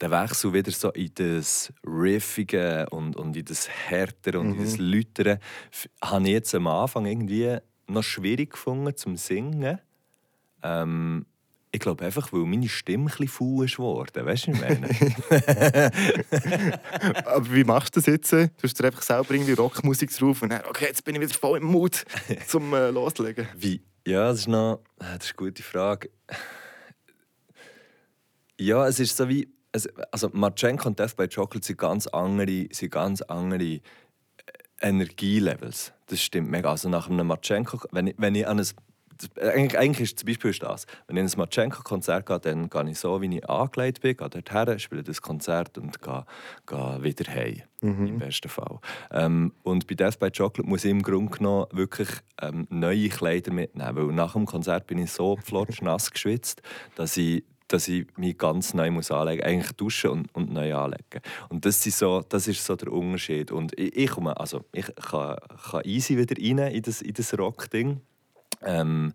der 0.00 0.10
Wechsel 0.10 0.52
wieder 0.52 0.72
so 0.72 0.90
in 0.90 1.10
das 1.14 1.72
Riffige 1.86 2.86
und, 2.90 3.16
und 3.16 3.36
in 3.36 3.44
das 3.44 3.68
Härtere 3.68 4.40
und 4.40 4.48
mhm. 4.48 4.54
in 4.54 4.64
das 4.64 4.78
mhm. 4.78 4.84
Lütere, 4.84 5.38
habe 6.02 6.24
ich 6.24 6.30
jetzt 6.30 6.54
am 6.54 6.66
Anfang 6.66 7.06
irgendwie 7.06 7.58
noch 7.92 8.02
schwierig 8.02 8.52
gefunden 8.52 8.96
zum 8.96 9.16
Singen. 9.16 9.78
Ähm, 10.62 11.26
ich 11.72 11.78
glaube 11.78 12.04
einfach, 12.04 12.32
weil 12.32 12.40
meine 12.40 12.68
Stimme 12.68 13.04
ein 13.04 13.06
bisschen 13.06 13.28
faul 13.28 13.64
ist 13.64 13.76
geworden. 13.76 14.26
Weißt 14.26 14.48
du, 14.48 14.52
was 14.52 14.60
ich 14.60 14.80
meine? 14.80 15.92
Aber 17.26 17.54
wie 17.54 17.62
machst 17.62 17.94
du 17.94 18.00
das 18.00 18.06
jetzt? 18.06 18.32
Du 18.32 18.48
hast 18.62 18.78
dir 18.78 18.86
einfach 18.86 19.02
selber 19.02 19.32
irgendwie 19.34 19.52
Rockmusik 19.52 20.10
drauf 20.16 20.42
und 20.42 20.48
dann, 20.50 20.62
okay, 20.68 20.86
jetzt 20.86 21.04
bin 21.04 21.14
ich 21.14 21.20
wieder 21.20 21.34
voll 21.34 21.58
im 21.58 21.66
Mut 21.66 22.04
zum 22.48 22.74
äh, 22.74 22.90
Loslegen. 22.90 23.46
Wie? 23.56 23.82
Ja, 24.06 24.28
das 24.28 24.40
ist 24.40 24.48
noch 24.48 24.80
äh, 24.98 25.16
das 25.16 25.26
ist 25.26 25.38
eine 25.38 25.46
gute 25.46 25.62
Frage. 25.62 26.10
Ja, 28.58 28.86
es 28.86 28.98
ist 28.98 29.16
so 29.16 29.28
wie. 29.28 29.48
Also, 30.10 30.28
Marchenko 30.32 30.88
und 30.88 30.98
Death 30.98 31.16
by 31.16 31.28
Chocolate 31.28 31.64
sind 31.64 31.78
ganz 31.78 32.08
andere, 32.08 32.66
sind 32.72 32.90
ganz 32.90 33.22
andere 33.22 33.80
Energielevels. 34.80 35.92
Das 36.06 36.20
stimmt 36.20 36.50
mega. 36.50 36.70
Also 36.70 36.88
nach 36.88 37.08
einem 37.08 37.26
Matschenko, 37.26 37.80
wenn 37.92 38.08
ich, 38.08 38.14
wenn 38.18 38.34
ich 38.34 38.46
an 38.46 38.58
ein 38.58 38.66
eigentlich, 39.40 39.78
eigentlich 39.78 40.10
ist 40.12 40.18
zum 40.18 40.26
Beispiel 40.26 40.52
das. 40.52 40.86
Wenn 41.06 41.16
ich 41.16 41.22
in 41.22 41.28
ein 41.28 41.38
Matschenko-Konzert 41.38 42.26
gehe, 42.26 42.40
dann 42.40 42.70
gehe 42.70 42.90
ich 42.90 42.98
so, 42.98 43.20
wie 43.20 43.36
ich 43.36 43.48
angelegt 43.48 44.00
bin, 44.00 44.16
gehe 44.16 44.28
dorthin, 44.28 44.78
spiele 44.78 45.02
das 45.02 45.20
Konzert 45.20 45.76
und 45.78 46.00
gehe, 46.00 46.24
gehe 46.66 46.98
wieder 47.02 47.32
heim. 47.32 47.62
Mhm. 47.80 48.06
Im 48.06 48.18
besten 48.18 48.48
Fall. 48.48 48.78
Ähm, 49.10 49.52
und 49.62 49.86
bei 49.86 49.94
Death 49.94 50.18
by 50.18 50.30
Chocolate 50.30 50.68
muss 50.68 50.84
ich 50.84 50.90
im 50.90 51.02
Grunde 51.02 51.36
genommen 51.36 51.66
wirklich 51.72 52.08
ähm, 52.40 52.66
neue 52.70 53.08
Kleider 53.08 53.52
mitnehmen. 53.52 53.96
Weil 53.96 54.14
nach 54.14 54.34
dem 54.34 54.46
Konzert 54.46 54.86
bin 54.86 54.98
ich 54.98 55.12
so 55.12 55.36
flotsch 55.44 55.82
nass 55.82 56.10
geschwitzt, 56.10 56.62
dass 56.94 57.16
ich 57.16 57.44
dass 57.72 57.88
ich 57.88 58.06
mich 58.16 58.36
ganz 58.36 58.74
neu 58.74 58.90
muss 58.90 59.10
anlegen 59.10 59.42
muss. 59.42 59.46
Eigentlich 59.46 59.72
duschen 59.72 60.10
und, 60.10 60.34
und 60.34 60.52
neu 60.52 60.74
anlegen. 60.74 61.20
Und 61.48 61.64
das 61.64 61.84
ist 61.86 61.98
so, 61.98 62.22
das 62.28 62.48
ist 62.48 62.64
so 62.64 62.76
der 62.76 62.92
Unterschied. 62.92 63.52
Und 63.52 63.78
ich, 63.78 63.96
ich, 63.96 64.10
komme, 64.10 64.38
also 64.38 64.64
ich 64.72 64.86
kann, 64.96 65.36
kann 65.70 65.82
easy 65.84 66.16
wieder 66.16 66.36
rein 66.36 66.72
in 66.72 66.82
das, 66.82 67.02
in 67.02 67.14
das 67.14 67.36
Rock-Ding. 67.38 68.00
Ähm, 68.62 69.12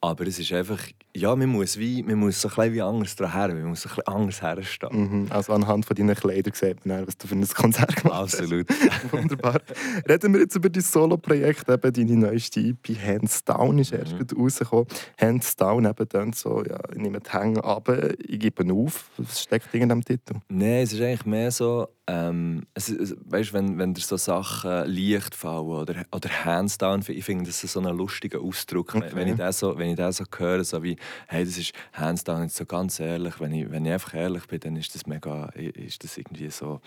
Aber 0.00 0.26
es 0.26 0.38
ist 0.38 0.52
einfach, 0.52 0.80
ja, 1.16 1.34
man 1.34 1.48
muss, 1.48 1.78
wie, 1.78 2.02
man 2.02 2.16
muss 2.16 2.40
so 2.40 2.50
ein 2.56 2.72
wie 2.72 2.82
anders 2.82 3.16
daher, 3.16 3.48
man 3.48 3.64
muss 3.64 3.82
so 3.82 3.88
ein 3.88 3.96
bisschen 3.96 4.06
anders 4.06 4.42
herstehen. 4.42 5.22
Mhm. 5.22 5.26
Also 5.30 5.54
anhand 5.54 5.86
von 5.86 5.96
deinen 5.96 6.14
Kleidern 6.14 6.52
sieht 6.54 6.84
man 6.84 6.98
dann, 6.98 7.06
was 7.06 7.16
du 7.16 7.26
für 7.26 7.34
ein 7.34 7.48
Konzert 7.48 7.96
gemacht 7.96 8.14
hast. 8.14 8.34
Absolut. 8.34 8.66
Wunderbar. 9.10 9.60
Reden 10.08 10.34
wir 10.34 10.40
jetzt 10.40 10.54
über 10.54 10.68
dein 10.68 10.82
Solo-Projekt, 10.82 11.68
eben 11.68 11.92
deine 11.92 12.16
neueste 12.16 12.60
EP 12.60 12.96
«Hands 13.02 13.44
Down» 13.44 13.78
ist 13.78 13.92
erst 13.92 14.12
mhm. 14.12 14.38
rausgekommen. 14.38 14.86
«Hands 15.18 15.56
Down» 15.56 15.86
eben 15.86 16.08
dann 16.10 16.32
so, 16.34 16.62
ja, 16.62 16.78
ich 16.92 16.98
nehme 16.98 17.20
die 17.20 17.30
Hänge 17.30 17.64
ab, 17.64 17.88
ich 18.18 18.38
gebe 18.38 18.72
auf. 18.72 19.10
Was 19.16 19.42
steckt 19.42 19.74
in 19.74 19.88
dem 19.88 20.04
Titel? 20.04 20.34
Nein, 20.48 20.82
es 20.82 20.92
ist 20.92 21.00
eigentlich 21.00 21.26
mehr 21.26 21.50
so, 21.50 21.88
ähm, 22.08 22.62
es, 22.74 22.88
es, 22.88 23.16
weißt, 23.24 23.52
wenn, 23.52 23.78
wenn 23.78 23.94
dir 23.94 24.02
so 24.02 24.16
Sachen 24.16 24.86
leicht 24.86 25.34
fallen 25.34 25.66
oder, 25.66 26.04
oder 26.12 26.44
«Hands 26.44 26.78
Down», 26.78 27.02
ich 27.08 27.24
finde 27.24 27.46
das 27.46 27.60
so 27.60 27.80
einen 27.80 27.96
lustigen 27.96 28.40
Ausdruck. 28.40 28.94
Okay. 28.94 29.10
Wenn, 29.12 29.28
ich 29.28 29.36
das 29.36 29.58
so, 29.58 29.76
wenn 29.76 29.85
ich 29.86 29.96
das 29.96 30.18
so 30.18 30.24
höre, 30.36 30.64
so 30.64 30.82
wie 30.82 30.96
«Hey, 31.28 31.44
das 31.44 31.58
ist 31.58 31.72
«Hands 31.92 32.22
Down», 32.22 32.42
jetzt 32.42 32.56
so 32.56 32.66
ganz 32.66 33.00
ehrlich, 33.00 33.40
wenn 33.40 33.52
ich, 33.52 33.70
wenn 33.70 33.84
ich 33.84 33.92
einfach 33.92 34.14
ehrlich 34.14 34.46
bin, 34.46 34.60
dann 34.60 34.76
ist 34.76 34.94
das 34.94 35.06
mega, 35.06 35.46
ist 35.54 36.04
das 36.04 36.16
irgendwie 36.16 36.50
so 36.50 36.80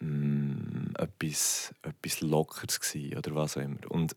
mm, 0.00 0.94
etwas, 0.98 1.74
etwas 1.82 2.20
Lockeres 2.20 2.80
gewesen, 2.80 3.16
oder 3.16 3.34
was 3.34 3.56
auch 3.56 3.62
immer. 3.62 3.78
Und 3.88 4.16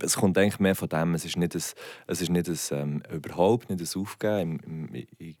es 0.00 0.16
kommt 0.16 0.38
eigentlich 0.38 0.60
mehr 0.60 0.74
von 0.74 0.88
dem, 0.88 1.14
es 1.14 1.24
ist 1.24 1.36
nicht 1.36 1.54
ein, 1.54 1.62
es 2.06 2.20
ist 2.20 2.30
nicht 2.30 2.48
ein, 2.48 2.58
ähm, 2.70 3.02
überhaupt 3.12 3.70
nicht 3.70 3.80
ein 3.80 4.00
Aufgeben 4.00 4.60
im, 4.60 4.94
im, 4.94 5.36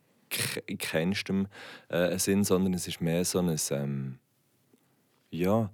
in 0.66 0.78
keinstem 0.78 1.46
äh, 1.88 2.18
Sinn, 2.18 2.44
sondern 2.44 2.74
es 2.74 2.88
ist 2.88 3.00
mehr 3.00 3.24
so 3.24 3.38
ein, 3.38 3.56
ähm, 3.70 4.18
ja, 5.30 5.70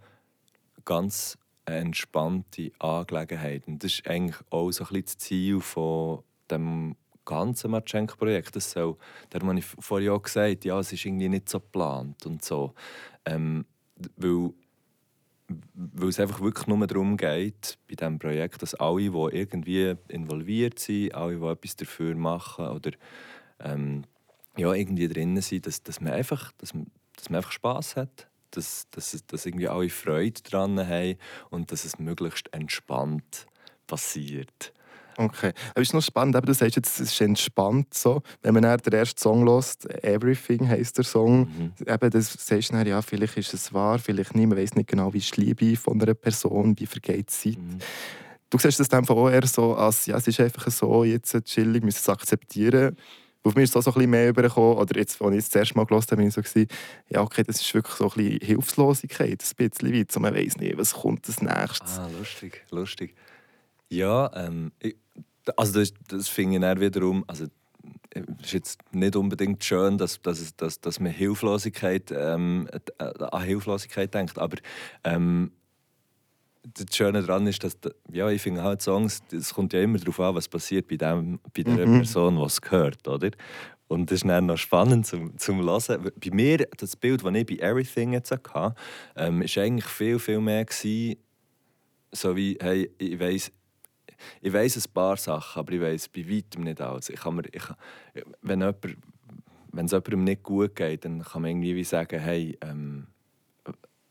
ganz 0.85 1.39
entspannte 1.65 2.73
Angelegenheit. 2.79 3.67
Und 3.67 3.85
das 3.85 3.95
ist 3.95 4.07
eigentlich 4.07 4.37
auch 4.51 4.71
so 4.71 4.85
ein 4.85 4.89
bisschen 4.89 5.05
das 5.05 5.19
Ziel 5.19 5.61
von 5.61 6.23
dem 6.51 6.97
ganzen 7.25 7.71
Matschenk-Projekt. 7.71 8.57
Das 8.57 8.71
soll, 8.71 8.97
da 9.31 9.41
habe 9.41 9.59
ich 9.59 9.65
vorhin 9.65 10.11
auch 10.11 10.23
gesagt, 10.23 10.65
ja, 10.65 10.79
es 10.81 10.93
ist 10.93 11.05
irgendwie 11.05 11.29
nicht 11.29 11.49
so 11.49 11.61
geplant 11.61 12.25
und 12.27 12.45
so. 12.45 12.75
Ähm, 13.25 13.67
weil, 14.17 14.51
weil 15.75 16.09
es 16.09 16.21
einfach 16.21 16.41
wirklich 16.41 16.67
nur 16.67 16.87
darum 16.87 17.17
geht, 17.17 17.79
bei 17.89 17.95
diesem 17.95 18.19
Projekt, 18.19 18.63
dass 18.63 18.75
alle, 18.75 19.11
die 19.11 19.37
irgendwie 19.37 19.95
involviert 20.09 20.79
sind, 20.79 21.15
alle, 21.15 21.37
die 21.37 21.47
etwas 21.47 21.77
dafür 21.77 22.15
machen 22.15 22.69
oder 22.69 22.93
ähm, 23.61 24.05
ja, 24.57 24.73
irgendwie 24.73 25.09
drinnen 25.09 25.43
sind, 25.43 25.67
dass, 25.67 25.83
dass, 25.83 26.01
man 26.01 26.13
einfach, 26.13 26.53
dass, 26.59 26.73
dass 27.17 27.31
man 27.31 27.37
einfach 27.37 27.53
Spass 27.53 27.97
hat, 27.97 28.29
dass, 28.51 28.89
dass, 28.91 29.25
dass 29.27 29.47
irgendwie 29.47 29.69
alle 29.69 29.91
Freude 29.91 30.41
daran 30.51 30.79
haben 30.79 31.17
und 31.51 31.71
dass 31.73 31.85
es 31.85 31.99
möglichst 31.99 32.53
entspannt 32.53 33.47
passiert. 33.87 34.73
Okay. 35.21 35.53
Aber 35.71 35.83
es 35.83 35.89
ist 35.89 35.95
noch 35.95 36.03
spannend, 36.03 36.37
aber 36.37 36.47
du 36.47 36.55
sagst 36.55 36.77
jetzt, 36.77 37.01
es 37.01 37.11
ist 37.11 37.21
entspannt 37.21 37.93
so. 37.93 38.23
Wenn 38.41 38.55
man 38.55 38.63
dann 38.63 38.79
den 38.79 38.93
ersten 38.93 39.21
Song 39.21 39.49
hört, 39.49 39.85
«Everything» 40.05 40.69
heisst 40.69 40.97
der 40.97 41.05
Song, 41.05 41.41
mhm. 41.41 41.73
eben, 41.85 42.11
das 42.11 42.33
sagst 42.39 42.71
du 42.71 42.75
dann, 42.75 42.87
ja, 42.87 43.03
vielleicht 43.03 43.37
ist 43.37 43.53
es 43.53 43.75
wahr, 43.75 43.99
vielleicht 43.99 44.37
nicht. 44.37 44.47
Man 44.47 44.57
weiß 44.57 44.77
nicht 44.77 44.89
genau, 44.89 45.13
wie 45.13 45.19
ist 45.19 45.37
die 45.37 45.41
Liebe 45.41 45.77
von 45.77 46.01
einer 46.01 46.15
Person, 46.15 46.79
wie 46.79 46.87
vergeht 46.87 47.17
die 47.19 47.27
Zeit. 47.27 47.59
Mhm. 47.59 47.79
Du 48.49 48.59
siehst 48.59 48.79
das 48.79 48.89
dann 48.89 49.09
auch 49.09 49.29
eher 49.29 49.47
so, 49.47 49.75
als 49.75 50.07
ja, 50.07 50.17
es 50.17 50.29
ist 50.29 50.39
einfach 50.39 50.71
so, 50.71 51.03
jetzt 51.03 51.37
chillig, 51.45 51.83
wir 51.83 51.87
müssen 51.87 51.99
es 51.99 52.09
akzeptieren. 52.09 52.97
Auf 53.43 53.55
mir 53.57 53.63
ist 53.63 53.75
es 53.75 53.85
so 53.85 53.91
ein 53.91 53.95
bisschen 53.95 54.11
mehr 54.11 54.29
übergekommen, 54.29 54.79
oder 54.79 54.99
jetzt, 54.99 55.21
als 55.21 55.33
ich 55.33 55.39
es 55.39 55.49
das 55.49 55.61
erste 55.61 55.75
Mal 55.75 55.87
gelesen 55.87 56.07
habe, 56.13 56.17
bin 56.17 56.29
ich 56.29 56.35
so, 56.35 56.43
gewesen, 56.43 56.69
ja, 57.09 57.23
okay, 57.23 57.43
das 57.43 57.61
ist 57.61 57.75
wirklich 57.75 57.97
so 57.97 58.05
ein 58.05 58.11
bisschen 58.11 58.41
Hilflosigkeit, 58.47 59.43
ein 59.43 59.69
bisschen 59.69 59.95
weit, 59.95 60.13
so 60.13 60.21
man 60.21 60.35
weiß 60.35 60.59
nicht, 60.59 60.79
was 60.79 60.93
kommt 60.93 61.27
als 61.27 61.43
nächstes. 61.43 61.99
Ah, 61.99 62.09
lustig, 62.17 62.65
lustig. 62.71 63.15
Ja, 63.89 64.31
ähm, 64.35 64.73
ich, 64.81 64.97
also 65.57 65.81
das, 65.81 65.93
das 66.09 66.29
finde 66.29 66.57
ich 66.57 66.61
dann 66.61 66.81
wiederum, 66.81 67.25
also 67.27 67.47
es 68.11 68.23
ist 68.43 68.53
jetzt 68.53 68.81
nicht 68.93 69.17
unbedingt 69.17 69.63
schön, 69.65 69.99
dass, 69.99 70.21
dass, 70.21 70.55
dass, 70.57 70.81
dass 70.81 71.01
man 71.01 71.13
Hilflosigkeit, 71.13 72.13
ähm, 72.15 72.69
äh, 72.99 73.05
an 73.25 73.43
Hilflosigkeit 73.43 74.13
denkt, 74.13 74.39
aber 74.39 74.57
ähm, 75.05 75.53
das 76.75 76.95
Schöne 76.95 77.23
daran 77.23 77.47
ist, 77.47 77.65
dass 77.65 77.79
ja, 78.13 78.29
ich 78.31 78.43
finde 78.43 78.63
halt 78.63 78.83
Songs, 78.83 79.23
es 79.33 79.55
kommt 79.55 79.73
ja 79.73 79.81
immer 79.81 79.99
darauf 79.99 80.21
an, 80.21 80.35
was 80.35 80.49
passiert 80.49 80.89
bei, 80.89 80.97
dem, 80.97 81.39
bei 81.55 81.63
der 81.63 81.87
mhm. 81.87 81.99
Person, 81.99 82.37
die 82.37 82.43
es 82.43 82.61
hört, 82.69 83.07
oder? 83.09 83.31
Und 83.87 84.11
das 84.11 84.17
ist 84.17 84.29
dann 84.29 84.47
noch 84.47 84.59
spannend 84.59 85.07
zum, 85.07 85.39
zum 85.39 85.63
Hören. 85.63 86.11
Bei 86.15 86.31
mir, 86.31 86.59
das 86.77 86.95
Bild, 86.95 87.25
das 87.25 87.35
ich 87.35 87.47
bei 87.47 87.55
«Everything» 87.67 88.13
jetzt 88.13 88.31
hatte, 88.31 88.75
ähm, 89.17 89.41
war 89.41 89.63
eigentlich 89.63 89.87
viel, 89.87 90.19
viel 90.19 90.41
mehr 90.41 90.65
gewesen, 90.67 91.17
so 92.13 92.37
wie, 92.37 92.59
hey, 92.61 92.91
ich 92.99 93.19
weiss, 93.19 93.51
ich 94.41 94.53
weiß 94.53 94.77
ein 94.77 94.93
paar 94.93 95.17
Sachen, 95.17 95.61
aber 95.61 95.73
ich 95.73 95.81
weiß 95.81 96.09
bei 96.09 96.29
weitem 96.29 96.65
nicht 96.65 96.81
alles. 96.81 97.09
Ich 97.09 97.21
kann 97.21 97.37
mir, 97.37 97.45
ich, 97.53 97.63
wenn, 98.43 98.61
jemand, 98.61 98.85
wenn 99.73 99.87
es 99.87 99.93
jemandem 99.93 100.25
nicht 100.25 100.43
gut 100.43 100.75
geht, 100.77 101.05
dann 101.05 101.23
kann 101.23 101.43
man 101.43 101.51
irgendwie 101.51 101.85
sagen, 101.85 102.21
hey, 102.21 102.59
ähm, 102.63 103.07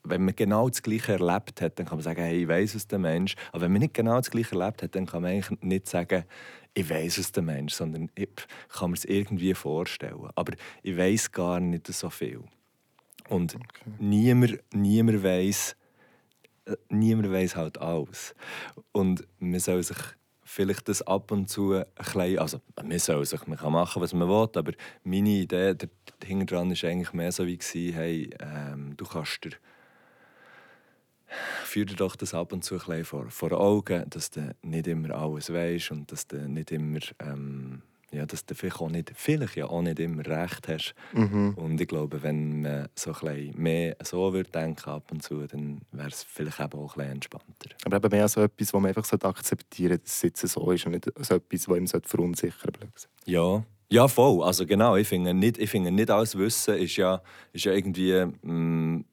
wenn 0.10 0.24
man 0.24 0.36
genau 0.36 0.70
das 0.70 0.82
Gleiche 0.82 1.14
erlebt 1.14 1.62
hat, 1.62 1.80
dann 1.80 1.86
kann 1.86 1.98
man 1.98 2.04
sagen, 2.04 2.22
hey, 2.22 2.44
ich 2.44 2.48
weiß 2.48 2.76
es 2.76 2.88
der 2.88 3.00
Mensch. 3.00 3.36
Aber 3.52 3.64
wenn 3.64 3.72
man 3.72 3.82
nicht 3.82 3.94
genau 3.94 4.18
das 4.18 4.32
Gleiche 4.32 4.58
erlebt 4.58 4.84
hat, 4.84 4.96
dann 4.96 5.06
kann 5.06 5.22
man 5.22 5.32
eigentlich 5.32 5.62
nicht 5.62 5.88
sagen, 5.88 6.24
ich 6.74 6.90
weiß 6.90 7.18
es 7.18 7.32
der 7.32 7.44
Mensch, 7.44 7.74
sondern 7.74 8.10
ich 8.16 8.30
kann 8.70 8.92
mir 8.92 8.98
es 8.98 9.06
irgendwie 9.06 9.54
vorstellen. 9.54 10.30
Aber 10.36 10.54
ich 10.84 10.98
weiß 10.98 11.32
gar 11.32 11.60
nicht 11.60 11.88
so 11.88 12.10
viel. 12.10 12.42
Und 13.30 13.56
okay. 13.56 13.92
niemand, 14.00 14.60
niemand 14.74 15.24
weiß, 15.24 15.76
niemand 16.90 17.32
weiß 17.32 17.56
halt 17.56 17.80
alles. 17.80 18.36
Und 18.92 19.28
man 19.40 19.60
soll 19.60 19.84
sich 19.84 19.98
vielleicht 20.44 20.88
das 20.88 21.02
ab 21.02 21.32
und 21.32 21.50
zu 21.50 21.74
ein 21.74 21.86
bisschen, 21.96 22.40
also 22.40 22.62
man 22.82 23.00
soll 23.00 23.26
sich, 23.26 23.46
man 23.48 23.58
kann 23.58 23.74
machen, 23.74 24.02
was 24.02 24.14
man 24.14 24.30
will, 24.30 24.50
aber 24.56 24.72
meine 25.04 25.30
Idee 25.30 25.76
dahinter 26.20 26.56
dran 26.56 26.70
war 26.70 26.90
eigentlich 26.90 27.14
mehr 27.14 27.32
so 27.32 27.46
wie, 27.46 27.92
hey, 27.92 28.30
ähm, 28.40 28.96
du 28.96 29.06
kannst 29.06 29.44
dir 29.44 29.52
führ 31.64 31.86
dir 31.86 31.96
doch 31.96 32.16
das 32.16 32.34
ab 32.34 32.54
und 32.54 32.64
zu 32.64 32.80
ein 32.88 33.04
vor, 33.04 33.30
vor 33.30 33.52
Augen, 33.52 34.10
dass 34.10 34.32
du 34.32 34.56
nicht 34.62 34.88
immer 34.88 35.12
alles 35.12 35.52
weißt 35.52 35.92
und 35.92 36.12
dass 36.12 36.28
du 36.28 36.48
nicht 36.48 36.72
immer 36.72 37.00
ähm, 37.20 37.82
ja, 38.12 38.26
dass 38.26 38.46
du 38.46 38.56
vielleicht, 38.56 38.80
auch 38.80 38.90
nicht, 38.90 39.12
vielleicht 39.16 39.56
ja 39.56 39.66
auch 39.66 39.82
nicht 39.82 40.00
immer 40.00 40.26
recht 40.26 40.68
hast. 40.68 40.96
Mhm. 41.14 41.54
Und 41.56 41.80
ich 41.82 41.88
glaube, 41.88 42.24
wenn 42.24 42.62
man 42.62 42.88
so 42.96 43.14
ein 43.14 43.54
mehr 43.56 43.98
so 44.04 44.32
würde 44.34 44.50
denken 44.50 44.90
ab 44.90 45.12
und 45.12 45.24
zu, 45.24 45.46
dann 45.46 45.82
wäre 45.92 46.08
es 46.08 46.24
vielleicht 46.24 46.60
eben 46.60 46.80
auch 46.80 46.96
ein 46.98 47.12
entspannter. 47.12 47.70
Aber 47.86 47.98
eben 47.98 48.10
mehr 48.10 48.28
so 48.28 48.42
etwas, 48.42 48.74
wo 48.74 48.80
man 48.80 48.96
einfach 48.96 49.12
akzeptieren 49.24 50.00
sollte, 50.04 50.04
dass 50.04 50.16
es 50.16 50.22
jetzt 50.22 50.48
so 50.48 50.72
ist 50.72 50.86
und 50.86 50.94
nicht 50.94 51.12
so 51.20 51.36
etwas, 51.36 51.68
was 51.68 51.78
ihm 51.78 52.02
verunsichern 52.04 52.74
sollte. 52.80 53.08
Ja. 53.26 53.64
Ja, 53.90 54.08
voll. 54.10 54.44
Also 54.44 54.66
genau, 54.66 54.98
ich 54.98 55.08
finde 55.08 55.34
nicht, 55.34 55.58
ich 55.58 55.70
finde 55.70 55.92
nicht 55.92 56.12
alles 56.12 56.38
Wissen 56.38 56.76
ist 56.76 56.98
ja, 56.98 57.22
ist 57.54 57.66
ja 57.66 57.72
irgendwie... 57.72 58.26
Mh, 58.42 58.54
mm, 58.54 59.06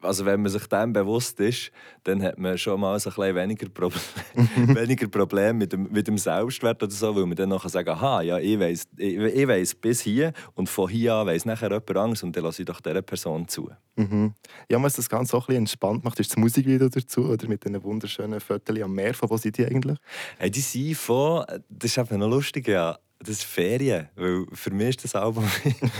also 0.00 0.24
wenn 0.24 0.42
man 0.42 0.50
sich 0.50 0.66
dem 0.66 0.92
bewusst 0.92 1.40
ist, 1.40 1.70
dann 2.04 2.22
hat 2.22 2.38
man 2.38 2.56
schon 2.58 2.80
mal 2.80 2.98
so 3.00 3.10
ein 3.10 3.34
weniger, 3.34 3.68
Problem, 3.68 4.00
weniger 4.56 5.08
Problem 5.08 5.58
mit 5.58 5.72
dem, 5.72 5.90
mit 5.90 6.06
dem 6.06 6.18
Selbstwert 6.18 6.82
oder 6.82 6.92
so, 6.92 7.14
weil 7.14 7.26
man 7.26 7.36
dann 7.36 7.48
noch 7.48 7.68
sagen 7.68 7.88
aha, 7.90 8.22
ja, 8.22 8.38
ich 8.38 8.58
weiss, 8.58 8.84
ich, 8.96 9.16
ich 9.16 9.48
weiss 9.48 9.74
bis 9.74 10.00
hier 10.00 10.32
und 10.54 10.68
von 10.68 10.88
hier 10.88 11.14
an 11.14 11.26
weiss 11.26 11.44
nachher 11.44 11.70
jemand 11.70 11.96
anderes 11.96 12.22
und 12.22 12.36
dann 12.36 12.44
lasse 12.44 12.62
ich 12.62 12.66
doch 12.66 12.80
dieser 12.80 13.02
Person 13.02 13.48
zu. 13.48 13.70
Mhm. 13.96 14.34
Ja, 14.68 14.82
was 14.82 14.94
das 14.94 15.08
Ganze 15.08 15.36
auch 15.36 15.48
ein 15.48 15.56
entspannt 15.56 16.04
macht, 16.04 16.20
ist 16.20 16.30
das 16.30 16.36
Musikvideo 16.36 16.88
dazu 16.88 17.26
oder 17.26 17.48
mit 17.48 17.64
diesen 17.64 17.82
wunderschönen 17.82 18.40
Fotos 18.40 18.80
am 18.80 18.94
Meer. 18.94 19.14
Von 19.14 19.30
wo 19.30 19.36
sind 19.36 19.56
die 19.56 19.66
eigentlich? 19.66 19.98
Hey, 20.38 20.50
die 20.50 20.60
sind 20.60 20.96
von, 20.96 21.44
das 21.68 21.90
ist 21.90 21.98
einfach 21.98 22.16
noch 22.16 22.28
lustig, 22.28 22.68
ja. 22.68 22.98
Das 23.18 23.30
ist 23.30 23.44
Ferien, 23.44 24.08
weil 24.16 24.44
für 24.52 24.70
mich 24.70 24.90
ist 24.90 25.04
das 25.04 25.14
Album, 25.14 25.48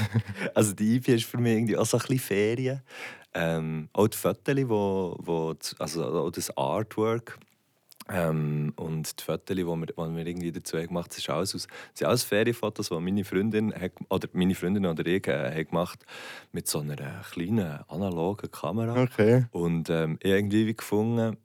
also 0.54 0.74
die 0.74 0.96
EP 0.96 1.08
ist 1.08 1.24
für 1.24 1.38
mich 1.38 1.54
irgendwie 1.54 1.76
auch 1.76 1.86
so 1.86 1.96
ein 1.96 2.00
bisschen 2.00 2.18
Ferien. 2.18 2.82
Ähm, 3.32 3.88
auch 3.92 4.08
die 4.08 4.16
Fotos, 4.16 4.68
wo, 4.68 5.16
wo, 5.20 5.54
also 5.78 6.04
auch 6.04 6.30
das 6.30 6.56
Artwork 6.56 7.38
ähm, 8.10 8.72
und 8.76 9.18
die 9.18 9.24
Fotos, 9.24 9.56
die 9.56 9.64
wir, 9.64 9.86
die 9.86 9.96
wir 9.96 10.26
irgendwie 10.26 10.52
dazu 10.52 10.76
gemacht 10.76 11.10
haben, 11.10 11.20
sind 11.20 11.30
alles, 11.30 11.54
aus, 11.54 11.66
sind 11.94 12.06
alles 12.06 12.22
Ferienfotos, 12.22 12.90
die 12.90 13.00
meine 13.00 13.24
Freundin, 13.24 13.74
hat, 13.74 13.92
oder 14.10 14.28
meine 14.32 14.54
Freundin 14.54 14.84
oder 14.84 15.06
ich 15.06 15.26
äh, 15.26 15.64
gemacht 15.64 16.04
mit 16.52 16.68
so 16.68 16.80
einer 16.80 17.22
kleinen 17.32 17.80
analogen 17.88 18.50
Kamera. 18.50 19.02
Okay. 19.02 19.46
Und 19.52 19.88
ähm, 19.88 20.18
irgendwie 20.22 20.74
gefunden, 20.74 21.38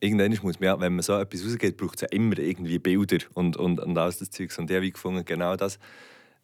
irgendwann 0.00 0.36
muss 0.42 0.60
man, 0.60 0.80
wenn 0.80 0.94
man 0.94 1.02
so 1.02 1.18
etwas 1.18 1.44
rausgeht, 1.44 1.76
braucht 1.76 1.96
es 1.96 2.02
ja 2.02 2.08
immer 2.08 2.38
irgendwie 2.38 2.78
Bilder 2.78 3.18
und, 3.34 3.56
und, 3.56 3.80
und 3.80 3.98
alles 3.98 4.18
das 4.18 4.30
Zeugs. 4.30 4.58
Und 4.58 4.70
ich 4.70 4.76
habe 4.76 4.90
gefunden, 4.90 5.24
genau 5.24 5.56
das 5.56 5.78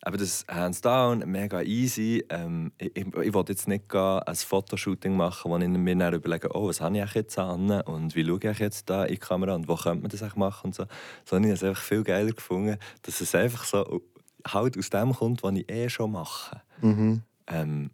aber 0.04 0.16
das 0.16 0.44
hands 0.48 0.80
down, 0.80 1.20
mega 1.26 1.62
easy. 1.62 2.24
Ähm, 2.28 2.72
ich, 2.76 2.90
ich, 2.96 3.06
ich 3.06 3.34
wollte 3.34 3.52
jetzt 3.52 3.68
nicht 3.68 3.94
ein 3.94 4.34
Fotoshooting 4.34 5.16
machen, 5.16 5.50
wo 5.50 5.56
ich 5.56 5.68
mir 5.68 5.96
dann 5.96 6.14
überlege, 6.14 6.48
oh, 6.54 6.68
was 6.68 6.80
habe 6.80 6.98
ich 6.98 7.14
jetzt 7.14 7.38
an 7.38 7.70
und 7.82 8.16
wie 8.16 8.26
schaue 8.26 8.50
ich 8.50 8.58
jetzt 8.58 8.90
da 8.90 9.04
in 9.04 9.14
die 9.14 9.18
Kamera 9.18 9.54
und 9.54 9.68
wo 9.68 9.76
könnte 9.76 10.02
man 10.02 10.10
das 10.10 10.22
eigentlich 10.22 10.36
machen 10.36 10.66
und 10.66 10.74
so. 10.74 10.86
Sondern 11.24 11.52
ich 11.52 11.56
habe 11.56 11.66
es 11.66 11.70
einfach 11.70 11.82
viel 11.82 12.02
geiler 12.02 12.32
gefunden, 12.32 12.78
dass 13.02 13.20
es 13.20 13.34
einfach 13.34 13.64
so 13.64 14.02
halt 14.44 14.76
aus 14.76 14.90
dem 14.90 15.12
kommt, 15.12 15.44
was 15.44 15.54
ich 15.54 15.70
eh 15.70 15.88
schon 15.88 16.10
mache. 16.10 16.60
Mhm. 16.80 17.22
Ähm, 17.46 17.90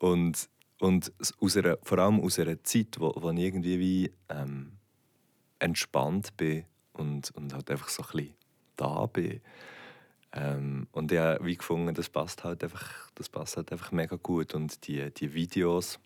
und 0.00 0.48
und 0.80 1.12
aus 1.40 1.56
einer, 1.56 1.76
vor 1.82 1.98
allem 1.98 2.20
aus 2.20 2.38
einer 2.38 2.62
Zeit, 2.62 3.00
wo, 3.00 3.12
wo 3.16 3.30
ich 3.32 3.38
irgendwie 3.38 3.80
wie, 3.80 4.12
ähm, 4.28 4.77
entspannt 5.58 6.36
bin 6.36 6.64
und, 6.92 7.30
und 7.32 7.52
halt 7.54 7.70
einfach 7.70 7.88
so 7.88 8.02
ein 8.02 8.08
bisschen 8.12 8.34
da 8.76 9.06
bin. 9.06 9.40
Ähm, 10.32 10.88
und 10.92 11.10
ich 11.10 11.18
habe 11.18 11.44
wie 11.44 11.56
gefunden, 11.56 11.94
das 11.94 12.08
passt 12.08 12.44
halt 12.44 12.62
einfach, 12.62 13.10
das 13.14 13.28
passt 13.28 13.56
halt 13.56 13.72
einfach 13.72 13.92
mega 13.92 14.16
gut. 14.16 14.54
Und 14.54 14.86
die, 14.86 15.10
die 15.12 15.32
Videos 15.32 15.98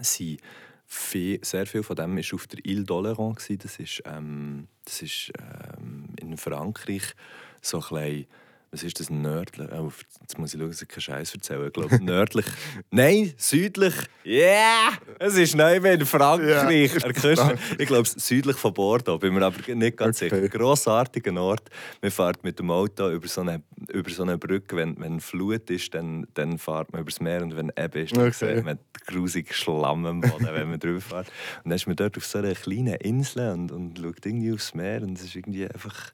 sind 0.00 0.40
viel, 0.86 1.42
sehr 1.44 1.66
viel 1.66 1.82
von 1.82 1.96
dem 1.96 2.16
war 2.16 2.34
auf 2.34 2.46
der 2.46 2.64
Ile 2.64 2.84
d'Oléron. 2.84 3.34
Das 3.58 3.78
ist, 3.78 4.02
ähm, 4.04 4.68
das 4.84 5.02
ist 5.02 5.32
ähm, 5.38 6.08
in 6.20 6.36
Frankreich 6.36 7.14
so 7.60 7.78
ein 7.78 7.88
bisschen 7.88 8.26
was 8.72 8.82
ist 8.82 9.00
das 9.00 9.10
nördlich? 9.10 9.68
Oh, 9.70 9.92
jetzt 10.22 10.38
muss 10.38 10.54
ich 10.54 10.58
schauen, 10.58 10.70
dass 10.70 10.80
ich 10.80 10.88
keinen 10.88 11.02
Scheiß 11.02 11.34
erzähle. 11.34 11.66
Ich 11.66 11.74
glaube, 11.74 11.98
nördlich. 12.02 12.46
Nein, 12.90 13.34
südlich. 13.36 13.92
Yeah! 14.24 14.92
Es 15.18 15.36
ist 15.36 15.54
neu 15.54 15.76
in 15.76 16.06
Frankreich. 16.06 17.36
Ja, 17.36 17.52
ich 17.78 17.86
glaube, 17.86 18.08
südlich 18.08 18.56
von 18.56 18.72
Bordeaux. 18.72 19.18
Bin 19.18 19.34
mir 19.34 19.44
aber 19.44 19.74
nicht 19.74 19.98
ganz 19.98 20.22
okay. 20.22 20.34
sicher. 20.34 20.48
Grossartiger 20.48 21.38
Ort. 21.38 21.68
Man 22.00 22.10
fährt 22.10 22.42
mit 22.44 22.58
dem 22.58 22.70
Auto 22.70 23.10
über 23.10 23.28
so 23.28 23.42
eine, 23.42 23.62
über 23.92 24.08
so 24.08 24.22
eine 24.22 24.38
Brücke. 24.38 24.74
Wenn, 24.74 24.98
wenn 24.98 25.20
Flut 25.20 25.68
ist, 25.68 25.92
dann, 25.92 26.26
dann 26.32 26.56
fährt 26.56 26.94
man 26.94 27.02
übers 27.02 27.20
Meer. 27.20 27.42
Und 27.42 27.54
wenn 27.54 27.70
Ebbe 27.76 28.00
ist, 28.00 28.16
dann 28.16 28.28
okay. 28.28 28.54
sieht 28.54 28.64
man 28.64 28.78
grusig 29.06 29.54
Schlamm 29.54 30.06
am 30.06 30.22
Boden, 30.22 30.48
wenn 30.50 30.70
man 30.70 30.80
drüber 30.80 31.02
fährt. 31.02 31.26
Und 31.62 31.68
dann 31.68 31.76
ist 31.76 31.86
man 31.86 31.96
dort 31.96 32.16
auf 32.16 32.24
so 32.24 32.38
einer 32.38 32.54
kleinen 32.54 32.94
Insel 32.94 33.52
und, 33.52 33.70
und 33.70 33.98
schaut 33.98 34.24
irgendwie 34.24 34.50
aufs 34.50 34.72
Meer. 34.72 35.02
Und 35.02 35.18
es 35.18 35.24
ist 35.24 35.36
irgendwie 35.36 35.68
einfach 35.68 36.12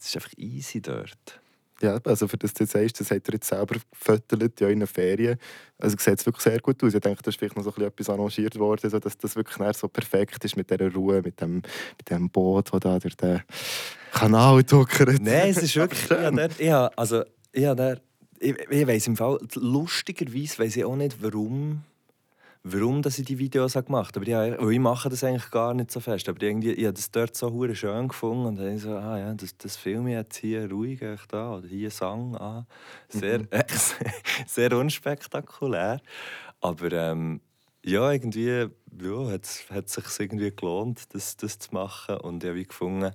es 0.00 0.08
ist 0.08 0.16
einfach 0.16 0.32
easy 0.36 0.80
dort. 0.80 1.40
Ja, 1.82 1.98
also 2.04 2.28
für 2.28 2.36
das 2.36 2.52
du 2.52 2.64
jetzt 2.64 2.72
sagst, 2.72 3.00
das 3.00 3.10
hat 3.10 3.26
er 3.26 3.34
jetzt 3.34 3.48
selber 3.48 3.76
gefüttert 3.90 4.60
ja, 4.60 4.68
in 4.68 4.80
den 4.80 4.86
Ferien. 4.86 5.38
Also 5.78 5.96
sieht 5.98 6.18
es 6.18 6.26
wirklich 6.26 6.42
sehr 6.42 6.60
gut 6.60 6.82
aus. 6.84 6.92
Ich 6.92 7.00
denke, 7.00 7.22
da 7.22 7.30
ist 7.30 7.38
vielleicht 7.38 7.56
noch 7.56 7.64
so 7.64 7.70
etwas 7.82 8.10
arrangiert 8.10 8.58
worden, 8.58 8.90
dass 8.90 9.16
das 9.16 9.36
wirklich 9.36 9.76
so 9.76 9.88
perfekt 9.88 10.44
ist 10.44 10.56
mit 10.56 10.70
dieser 10.70 10.92
Ruhe, 10.92 11.22
mit 11.22 11.40
dem, 11.40 11.56
mit 11.56 12.10
dem 12.10 12.28
Boot, 12.28 12.72
das 12.72 12.80
da 12.80 12.98
durch 12.98 13.16
den 13.16 13.42
Kanal 14.12 14.62
tuckert. 14.64 15.22
Nein, 15.22 15.50
es 15.50 15.62
ist 15.62 15.76
wirklich... 15.76 16.10
ja, 16.10 16.30
der, 16.30 16.50
ja, 16.58 16.90
also, 16.96 17.24
ja, 17.54 17.74
der, 17.74 18.00
ich, 18.40 18.56
ich 18.70 18.86
weiss 18.86 19.06
im 19.06 19.16
Fall, 19.16 19.38
lustigerweise 19.54 20.58
weiß 20.58 20.76
ich 20.76 20.84
auch 20.84 20.96
nicht, 20.96 21.22
warum 21.22 21.82
warum 22.62 23.02
dass 23.02 23.18
ich 23.18 23.24
die 23.24 23.38
Videos 23.38 23.74
habe 23.76 23.86
gemacht 23.86 24.16
habe. 24.16 24.36
Aber 24.36 24.62
ich, 24.62 24.70
ich 24.74 24.78
mache 24.78 25.08
das 25.08 25.24
eigentlich 25.24 25.50
gar 25.50 25.74
nicht 25.74 25.90
so 25.90 26.00
fest. 26.00 26.28
Aber 26.28 26.42
irgendwie, 26.42 26.72
ich 26.72 26.84
habe 26.84 26.94
das 26.94 27.10
dort 27.10 27.36
so 27.36 27.74
schön 27.74 28.08
gefunden 28.08 28.46
und 28.46 28.56
dann 28.56 28.78
so, 28.78 28.90
ah 28.96 29.18
ja, 29.18 29.34
das, 29.34 29.56
das 29.56 29.76
filme 29.76 30.10
ich 30.10 30.16
jetzt 30.16 30.36
hier 30.36 30.70
ruhig 30.70 31.00
da 31.28 31.56
oder 31.56 31.66
hier 31.66 31.90
Sang 31.90 32.36
an. 32.36 32.66
Sehr, 33.08 33.40
mhm. 33.40 33.48
äh, 33.50 33.64
sehr 34.46 34.76
unspektakulär. 34.76 36.00
Aber 36.60 36.92
ähm, 36.92 37.40
ja, 37.84 38.12
irgendwie 38.12 38.68
ja, 39.00 39.30
hat 39.30 39.44
es 39.44 39.94
sich 39.94 40.20
irgendwie 40.20 40.54
gelohnt, 40.54 41.14
das, 41.14 41.36
das 41.36 41.58
zu 41.58 41.72
machen. 41.72 42.16
Und 42.18 42.44
ich 42.44 42.50
habe 42.50 42.64
gefunden, 42.64 43.12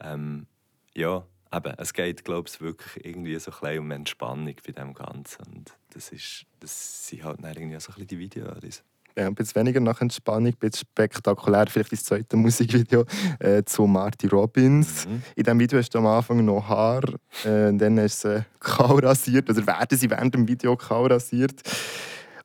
ähm, 0.00 0.46
ja, 0.94 1.24
eben, 1.52 1.74
es 1.78 1.92
geht, 1.92 2.24
glaube 2.24 2.48
ich, 2.48 2.60
wirklich 2.60 3.04
irgendwie 3.04 3.38
so 3.38 3.52
ein 3.62 3.78
um 3.78 3.90
Entspannung 3.90 4.54
bei 4.66 4.72
dem 4.72 4.94
Ganzen. 4.94 5.42
Und 5.54 5.72
das, 5.90 6.10
ist, 6.10 6.46
das 6.60 7.08
sind 7.08 7.24
halt 7.24 7.42
dann 7.42 7.54
irgendwie 7.54 7.78
so 7.80 7.92
ein 7.92 7.94
bisschen 7.94 8.06
die 8.06 8.18
Videos. 8.18 8.82
Ja, 9.16 9.26
ein 9.26 9.34
bisschen 9.34 9.56
weniger 9.56 9.80
nach 9.80 10.00
Entspannung, 10.00 10.46
ein 10.46 10.56
bisschen 10.58 10.86
spektakulär, 10.86 11.66
vielleicht 11.68 11.92
das 11.92 12.04
zweite 12.04 12.36
Musikvideo 12.38 13.04
äh, 13.40 13.62
zu 13.62 13.86
Marty 13.86 14.26
Robbins. 14.26 15.06
Mhm. 15.06 15.22
In 15.36 15.44
diesem 15.44 15.60
Video 15.60 15.78
hast 15.78 15.90
du 15.90 15.98
am 15.98 16.06
Anfang 16.06 16.42
noch 16.44 16.66
Haar, 16.66 17.04
äh, 17.44 17.72
dann 17.74 17.98
ist 17.98 18.20
sie 18.22 18.44
kahl 18.58 18.98
rasiert, 19.00 19.50
oder 19.50 19.66
werden 19.66 19.98
sie 19.98 20.08
während 20.08 20.34
dem 20.34 20.48
Video 20.48 20.76
kahl 20.76 21.12
rasiert. 21.12 21.60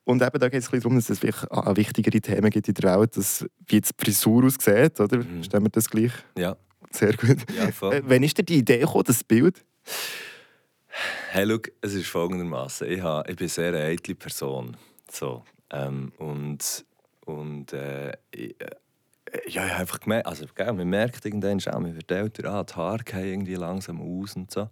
Und 0.04 0.22
eben 0.22 0.40
da 0.40 0.50
geht 0.50 0.62
es 0.62 0.70
darum, 0.70 0.96
dass 0.96 1.10
es 1.10 1.22
wichtigere 1.22 2.22
Themen 2.22 2.50
gibt 2.50 2.68
in 2.68 2.74
der 2.74 2.98
Welt, 2.98 3.18
dass, 3.18 3.46
wie 3.68 3.82
die 3.82 3.90
Frisur 3.98 4.46
aussieht, 4.46 5.00
oder? 5.00 5.18
Mhm. 5.18 5.44
Stimmt 5.44 5.66
wir 5.66 5.70
das 5.70 5.90
gleich? 5.90 6.12
Ja. 6.38 6.56
Sehr 6.92 7.14
gut. 7.14 7.38
Ja, 7.56 7.68
äh, 7.90 8.02
wann 8.06 8.24
ist 8.24 8.38
dir 8.38 8.44
die 8.44 8.58
Idee 8.58 8.80
gekommen, 8.80 9.04
das 9.06 9.24
Bild? 9.24 9.64
Hey, 11.32 11.46
look, 11.46 11.70
es 11.82 11.94
ist 11.94 12.08
folgendermaßen: 12.08 12.88
ich, 12.88 12.98
ich 12.98 13.02
bin 13.04 13.38
eine 13.40 13.50
sehr 13.50 13.74
eitle 13.74 14.16
Person. 14.16 14.78
So, 15.12 15.44
ähm, 15.72 16.12
und 16.18 16.86
und 17.26 17.74
äh, 17.74 18.14
ich, 18.32 18.56
äh, 18.62 18.70
ja, 19.48 19.66
ich 19.66 19.72
habe 19.72 19.82
einfach 19.82 20.00
gemerkt, 20.00 20.28
also 20.28 20.46
gell, 20.56 20.72
man 20.74 20.88
merkt 20.88 21.26
irgendwann 21.26 21.60
schon, 21.60 21.74
man 21.74 21.96
wird 21.96 22.10
älter, 22.10 22.50
ah, 22.50 22.64
die 22.64 22.74
Haare 22.74 23.04
gehen 23.04 23.26
irgendwie 23.26 23.56
langsam 23.56 24.02
aus 24.02 24.36
und 24.36 24.50
so. 24.50 24.70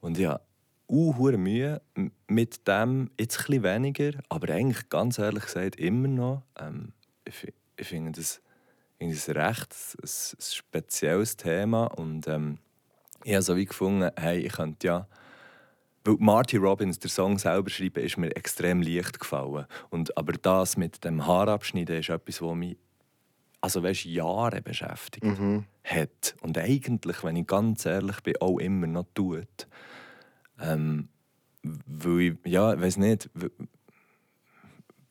Und 0.00 0.18
ja, 0.18 0.40
uh, 0.88 1.30
Mühe 1.36 1.80
mit 2.26 2.66
dem, 2.66 3.10
jetzt 3.18 3.48
ein 3.48 3.62
weniger, 3.62 4.12
aber 4.28 4.52
eigentlich 4.52 4.88
ganz 4.88 5.18
ehrlich 5.18 5.44
gesagt 5.44 5.76
immer 5.76 6.08
noch. 6.08 6.42
Ähm, 6.58 6.92
ich, 7.24 7.52
ich 7.76 7.86
finde 7.86 8.12
das 8.12 8.40
irgendwie 8.98 9.30
ein 9.30 9.36
recht 9.36 9.74
ein, 10.02 10.08
ein 10.08 10.42
spezielles 10.42 11.36
Thema 11.36 11.86
und 11.86 12.26
ähm, 12.28 12.58
ich 13.24 13.32
habe 13.32 13.42
so 13.42 13.56
wie 13.56 13.64
gefunden, 13.64 14.10
hey, 14.16 14.40
ich 14.40 14.52
könnte 14.52 14.86
ja 14.86 15.08
weil 16.04 16.16
Marty 16.18 16.58
Robbins, 16.58 16.98
der 16.98 17.10
Song 17.10 17.38
selber 17.38 17.70
schreiben, 17.70 18.04
ist 18.04 18.18
mir 18.18 18.36
extrem 18.36 18.82
leicht 18.82 19.18
gefallen. 19.18 19.64
Und, 19.88 20.16
aber 20.18 20.34
das 20.34 20.76
mit 20.76 21.02
dem 21.02 21.26
Haarabschneiden 21.26 21.96
ist 21.96 22.10
etwas, 22.10 22.38
das 22.38 22.54
mich 22.54 22.76
also 23.62 23.82
weißt, 23.82 24.04
Jahre 24.04 24.60
beschäftigt 24.60 25.24
mhm. 25.24 25.64
hat. 25.82 26.36
Und 26.42 26.58
eigentlich, 26.58 27.24
wenn 27.24 27.36
ich 27.36 27.46
ganz 27.46 27.86
ehrlich 27.86 28.20
bin, 28.20 28.36
auch 28.38 28.58
immer 28.58 28.86
noch 28.86 29.06
tut. 29.14 29.66
Ähm, 30.60 31.08
weil 31.62 32.20
ich, 32.20 32.34
ja, 32.44 32.74
ich 32.74 32.80
weiß 32.82 32.98
nicht, 32.98 33.30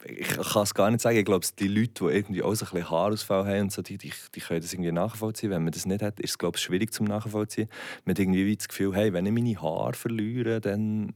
ich 0.06 0.28
kann 0.28 0.64
es 0.64 0.74
gar 0.74 0.92
nicht 0.92 1.02
sagen. 1.02 1.18
Ich 1.18 1.26
glaube, 1.26 1.46
die 1.58 1.68
Leute, 1.68 2.06
die 2.06 2.16
irgendwie 2.16 2.44
auch 2.44 2.54
so 2.54 2.66
ein 2.66 2.72
bisschen 2.72 2.90
Haarausfall 2.90 3.46
haben, 3.46 3.62
und 3.62 3.72
so, 3.72 3.82
die, 3.82 3.98
die, 3.98 4.12
die 4.34 4.40
können 4.40 4.62
das 4.62 4.74
irgendwie 4.74 4.92
nachvollziehen. 4.92 5.50
Wenn 5.50 5.64
man 5.64 5.72
das 5.72 5.86
nicht 5.86 6.02
hat, 6.02 6.20
ist 6.20 6.32
es 6.32 6.38
glaube 6.38 6.58
ich, 6.58 6.64
schwierig 6.64 6.94
zum 6.94 7.06
nachvollziehen. 7.06 7.70
Man 8.06 8.14
hat 8.14 8.20
irgendwie 8.20 8.56
das 8.56 8.68
Gefühl, 8.68 8.96
hey, 8.96 9.14
wenn 9.14 9.26
ich 9.26 9.32
meine 9.32 9.62
Haare 9.62 9.94
verliere, 9.94 10.60
dann, 10.60 11.14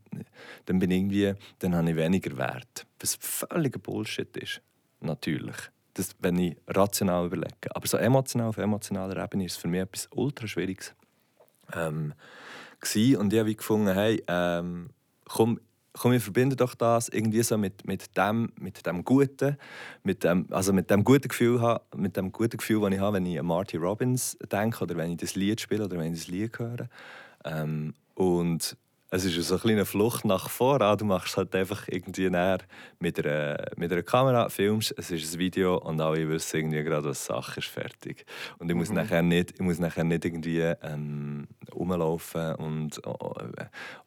dann 0.66 0.80
bin 0.80 0.92
irgendwie, 0.92 1.34
dann 1.60 1.76
habe 1.76 1.90
ich 1.90 1.96
weniger 1.96 2.38
Wert. 2.38 2.86
Was 3.00 3.18
völliger 3.20 3.80
Bullshit 3.80 4.36
ist, 4.38 4.62
natürlich. 5.02 5.58
Das, 5.94 6.16
wenn 6.20 6.38
ich 6.38 6.58
rational 6.68 7.26
überlege. 7.26 7.76
Aber 7.76 7.88
so 7.88 7.98
emotional, 7.98 8.50
auf 8.50 8.58
emotionaler 8.58 9.24
Ebene 9.24 9.46
ist 9.46 9.54
es 9.54 9.58
für 9.58 9.68
mich 9.68 9.82
etwas 9.82 10.08
ultra 10.12 10.48
Schwieriges. 10.48 10.94
Ähm, 11.74 12.14
und 13.18 13.34
ich 13.34 13.40
habe 13.40 13.56
gefunden, 13.56 13.92
hey, 13.94 14.24
ähm, 14.28 14.92
komm, 15.26 15.60
komm, 15.98 16.12
wir 16.12 16.22
verbinden 16.22 16.56
doch 16.56 16.76
das 16.76 17.10
irgendwie 17.10 17.44
so 17.44 17.58
mit, 17.58 17.88
mit 17.88 18.16
dem, 18.18 18.52
mit 18.60 18.86
dem 18.86 19.04
Guten, 19.04 19.58
mit 20.04 20.24
dem, 20.24 20.48
also 20.52 20.74
mit 20.74 20.90
dem 20.90 21.04
guten 21.04 21.28
Gefühl, 21.28 21.80
mit 21.96 22.18
dem 22.18 22.32
guten 22.32 22.58
Gefühl, 22.58 22.82
das 22.82 22.92
ich 22.92 23.00
habe, 23.00 23.18
wenn 23.18 23.26
ich 23.26 23.40
an 23.40 23.46
Marty 23.46 23.78
Robbins 23.78 24.38
denke 24.52 24.84
oder 24.84 24.96
wenn 24.96 25.12
ich 25.12 25.18
das 25.18 25.36
Lied 25.36 25.62
spiele 25.62 25.86
oder 25.86 25.98
wenn 25.98 26.14
ich 26.14 26.20
das 26.20 26.28
Lied 26.28 26.58
höre. 26.58 26.90
Ähm, 27.46 27.94
und 28.16 28.78
es 29.10 29.24
ist 29.24 29.48
so 29.48 29.54
eine 29.54 29.62
kleine 29.62 29.86
Flucht 29.86 30.26
nach 30.26 30.50
vorne. 30.50 30.98
Du 30.98 31.06
machst 31.06 31.30
es 31.30 31.38
halt 31.38 31.56
einfach 31.56 31.88
irgendwie 31.88 32.30
näher 32.30 32.60
mit 33.00 33.26
einer, 33.26 33.66
mit 33.78 33.92
einer 33.92 34.04
Kamera, 34.04 34.50
filmst, 34.50 34.94
es 34.98 35.12
ist 35.12 35.34
ein 35.34 35.40
Video 35.40 35.78
und 35.78 36.02
alle 36.02 36.28
wissen 36.28 36.58
irgendwie 36.58 36.84
gerade, 36.84 37.08
was 37.10 37.26
Sache 37.26 37.60
ist, 37.62 37.70
fertig. 37.70 38.26
Und 38.60 38.70
ich 38.70 38.76
muss, 38.76 38.90
mhm. 38.90 38.96
nachher, 38.96 39.22
nicht, 39.22 39.52
ich 39.52 39.62
muss 39.62 39.80
nachher 39.80 40.04
nicht 40.04 40.26
irgendwie 40.26 40.60
ähm, 40.60 41.48
rumlaufen 41.74 42.56
und 42.56 43.00
oh, 43.08 43.34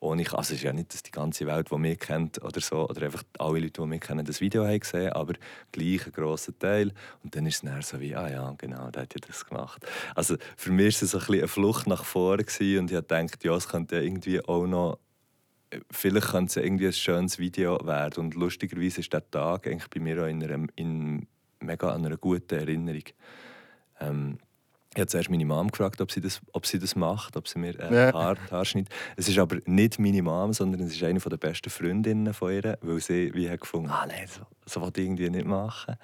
ohne, 0.01 0.23
also 0.33 0.39
es 0.41 0.51
ist 0.51 0.63
ja 0.63 0.73
nicht, 0.75 0.93
dass 0.93 1.03
die 1.03 1.11
ganze 1.11 1.47
Welt, 1.47 1.71
die 1.71 1.79
mich 1.79 1.99
kennt 1.99 2.43
oder 2.43 2.61
so, 2.61 2.87
oder 2.87 3.03
einfach 3.07 3.23
alle 3.39 3.61
Leute, 3.61 3.81
die 3.81 3.87
mich 3.87 4.01
kennen, 4.03 4.27
das 4.27 4.43
Video 4.43 4.67
haben 4.67 4.81
gesehen, 4.81 5.13
aber 5.15 5.33
gleich 5.73 6.07
ein 6.07 6.13
grosser 6.13 6.59
Teil. 6.59 6.93
Und 7.25 7.35
dann 7.35 7.47
ist 7.47 7.57
es 7.57 7.63
nachher 7.63 7.83
so 7.83 8.01
wie, 8.01 8.15
ah 8.15 8.31
ja, 8.31 8.55
genau, 8.59 8.91
der 8.91 9.03
hat 9.03 9.15
ja 9.15 9.21
das 9.27 9.47
gemacht. 9.47 9.87
Also 10.15 10.37
für 10.57 10.73
mich 10.73 11.01
war 11.01 11.05
es 11.05 11.11
so 11.11 11.19
ein 11.19 11.41
eine 11.41 11.49
Flucht 11.49 11.87
nach 11.87 12.05
vorne 12.05 12.45
gewesen, 12.45 12.81
und 12.81 12.93
ich 12.93 13.01
dachte, 13.01 13.49
ja, 13.49 13.55
es 13.55 13.69
könnte 13.69 13.97
ja 13.97 14.03
irgendwie 14.03 14.45
auch 14.45 14.67
noch 14.67 14.91
vielleicht 15.91 16.29
könnte 16.29 16.51
es 16.51 16.57
irgendwie 16.57 16.87
ein 16.87 16.93
schönes 16.93 17.39
Video 17.39 17.79
werden. 17.85 18.25
Und 18.25 18.35
lustigerweise 18.35 19.01
ist 19.01 19.13
der 19.13 19.29
Tag 19.31 19.67
eigentlich 19.67 19.91
bei 19.91 20.01
mir 20.01 20.23
auch 20.23 20.27
in 20.27 20.43
einer, 20.43 20.67
in 20.77 21.27
mega 21.61 21.95
einer 21.95 22.17
guten 22.17 22.59
Erinnerung. 22.59 23.05
Ähm, 24.01 24.39
ich 24.93 24.99
habe 24.99 25.07
zuerst 25.07 25.31
meine 25.31 25.45
Mom 25.45 25.71
gefragt, 25.71 26.01
ob 26.01 26.11
sie 26.11 26.21
das, 26.21 26.41
ob 26.53 26.67
sie 26.67 26.81
das 26.81 26.97
macht, 26.97 27.37
ob 27.37 27.47
sie 27.47 27.61
mir 27.61 27.79
äh, 27.79 27.95
ja. 27.95 28.13
Haar, 28.13 28.37
Haar 28.51 28.65
schneidet. 28.65 28.93
Es 29.17 29.29
ist 29.29 29.39
aber 29.39 29.59
nicht 29.65 30.01
meine 30.01 30.21
Mom, 30.21 30.53
sondern 30.53 30.81
es 30.81 30.97
ist 30.97 31.03
eine 31.05 31.21
der 31.21 31.37
besten 31.37 31.71
Freundinnen 31.71 32.35
von 32.35 32.53
ihr, 32.53 32.77
weil 32.81 32.99
sie 32.99 33.33
wie 33.33 33.49
hat 33.49 33.61
gefunden 33.61 33.89
ah 33.89 34.05
nein, 34.07 34.27
so, 34.27 34.43
so 34.67 34.81
wollte 34.81 35.01
ich 35.01 35.07
irgendwie 35.07 35.31
nicht 35.31 35.47
machen. 35.47 35.95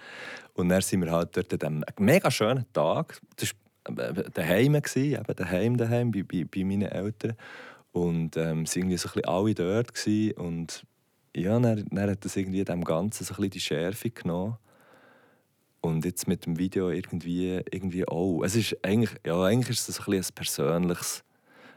Und 0.55 0.69
dann 0.69 0.83
sind 0.83 1.03
wir 1.03 1.11
halt 1.11 1.37
dort 1.37 1.65
an 1.65 1.83
einem 1.83 1.85
mega 1.99 2.31
schönen 2.31 2.65
Tag, 2.73 3.21
das 3.35 3.55
war 3.87 4.11
äh, 4.11 4.31
daheim, 4.33 4.77
eben 4.77 5.37
daheim, 5.37 5.77
daheim 5.77 6.13
bei, 6.13 6.23
bei, 6.23 6.45
bei 6.45 6.63
meinen 6.63 6.83
Eltern. 6.83 7.35
Und 7.97 8.37
ähm, 8.37 8.65
es 8.65 8.77
waren 8.77 8.95
so 8.99 9.09
alle 9.23 9.55
dort. 9.55 9.95
Gewesen. 9.95 10.33
Und 10.33 10.85
ja, 11.35 11.59
dann, 11.59 11.87
dann 11.91 12.11
hat 12.11 12.27
das 12.27 12.37
irgendwie 12.37 12.63
dem 12.63 12.85
Ganzen 12.85 13.25
so 13.25 13.43
ein 13.43 13.49
die 13.49 13.59
Schärfe 13.59 14.11
genommen. 14.11 14.59
Und 15.81 16.05
jetzt 16.05 16.29
mit 16.29 16.45
dem 16.45 16.59
Video 16.59 16.91
irgendwie, 16.91 17.63
irgendwie 17.71 18.07
auch. 18.07 18.43
Es 18.43 18.55
ist 18.55 18.77
eigentlich, 18.85 19.19
ja, 19.25 19.43
eigentlich 19.43 19.79
ist 19.79 19.89
es 19.89 20.07
ein, 20.07 20.13
ein 20.13 20.25
persönliches, 20.35 21.25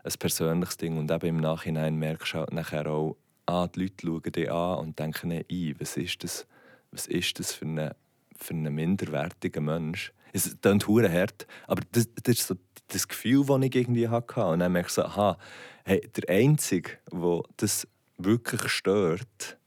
ein 0.04 0.12
persönliches 0.20 0.76
Ding. 0.76 0.98
Und 0.98 1.10
eben 1.10 1.26
im 1.26 1.38
Nachhinein 1.38 1.96
merkst 1.96 2.34
du 2.34 2.40
halt 2.40 2.52
nachher 2.52 2.88
auch, 2.88 3.16
ah, 3.46 3.68
die 3.68 3.84
Leute 3.84 4.06
schauen 4.06 4.22
dich 4.24 4.52
an 4.52 4.80
und 4.80 5.00
denken, 5.00 5.32
ein, 5.32 5.76
was 5.80 5.96
ist 5.96 6.22
das, 6.26 6.46
was 6.92 7.08
ist 7.08 7.40
das 7.40 7.54
für 7.54 7.66
einen 7.66 7.92
für 8.36 8.54
einen 8.54 8.76
minderwertigen 8.76 9.64
Mensch? 9.64 10.12
Es 10.34 10.58
klingt 10.62 10.88
hart, 10.88 11.48
aber 11.68 11.82
das, 11.94 12.10
das 12.24 12.40
ist 12.40 12.48
so 12.48 12.56
das 12.90 13.08
Gefühl, 13.08 13.46
das 13.46 13.62
ich 13.62 13.76
irgendwie 13.76 14.08
hatte. 14.08 14.46
Und 14.46 14.60
dann 14.60 14.72
merke 14.72 14.88
ich 14.88 14.94
so, 14.94 15.04
aha, 15.04 15.38
hey, 15.86 16.02
der 16.16 16.36
Einzige, 16.36 16.92
der 17.12 17.42
das 17.58 17.88
wirklich 18.18 18.70
stört, 18.70 19.58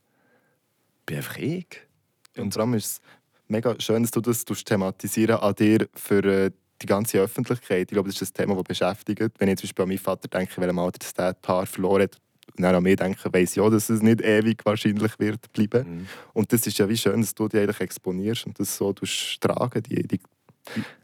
bin 1.07 1.17
einfach 1.17 1.39
ich. 1.39 1.67
Und 2.37 2.53
vor 2.53 2.63
allem 2.63 2.75
ist 2.75 2.87
es 2.87 3.01
mega 3.49 3.75
schön, 3.79 4.03
dass 4.03 4.11
du 4.11 4.21
das 4.21 4.45
thematisieren 4.45 5.37
an 5.37 5.55
dir 5.55 5.89
für 5.95 6.25
äh, 6.25 6.51
die 6.81 6.87
ganze 6.87 7.19
Öffentlichkeit. 7.19 7.83
Ich 7.83 7.95
glaube, 7.95 8.09
das 8.09 8.21
ist 8.21 8.39
ein 8.39 8.43
Thema, 8.43 8.55
das 8.57 8.65
beschäftigt. 8.65 9.35
Wenn 9.39 9.49
ich 9.49 9.57
zum 9.57 9.69
Beispiel 9.69 9.83
an 9.83 9.89
meinen 9.89 9.99
Vater 9.99 10.29
denke, 10.29 10.61
weil 10.61 10.69
er 10.69 10.73
mal 10.73 10.91
das 10.91 11.13
Haar 11.47 11.67
verloren 11.67 12.03
hat, 12.03 12.19
und 12.57 12.63
dann 12.63 12.75
an 12.75 12.83
mich 12.83 12.97
denke, 12.97 13.33
weiss 13.33 13.55
ja, 13.55 13.69
dass 13.71 13.89
es 13.89 14.03
nicht 14.03 14.21
ewig 14.21 14.65
wahrscheinlich 14.65 15.19
wird 15.19 15.53
bleiben. 15.53 16.01
Mhm. 16.01 16.07
Und 16.35 16.53
das 16.53 16.67
ist 16.67 16.77
ja 16.77 16.89
wie 16.89 16.97
schön, 16.97 17.21
dass 17.21 17.35
du 17.35 17.49
dich 17.49 17.61
eigentlich 17.61 17.81
exponierst 17.81 18.47
und 18.47 18.59
das 18.59 18.77
so 18.77 18.93
tragen, 18.93 19.83
die, 19.85 20.07
die 20.07 20.21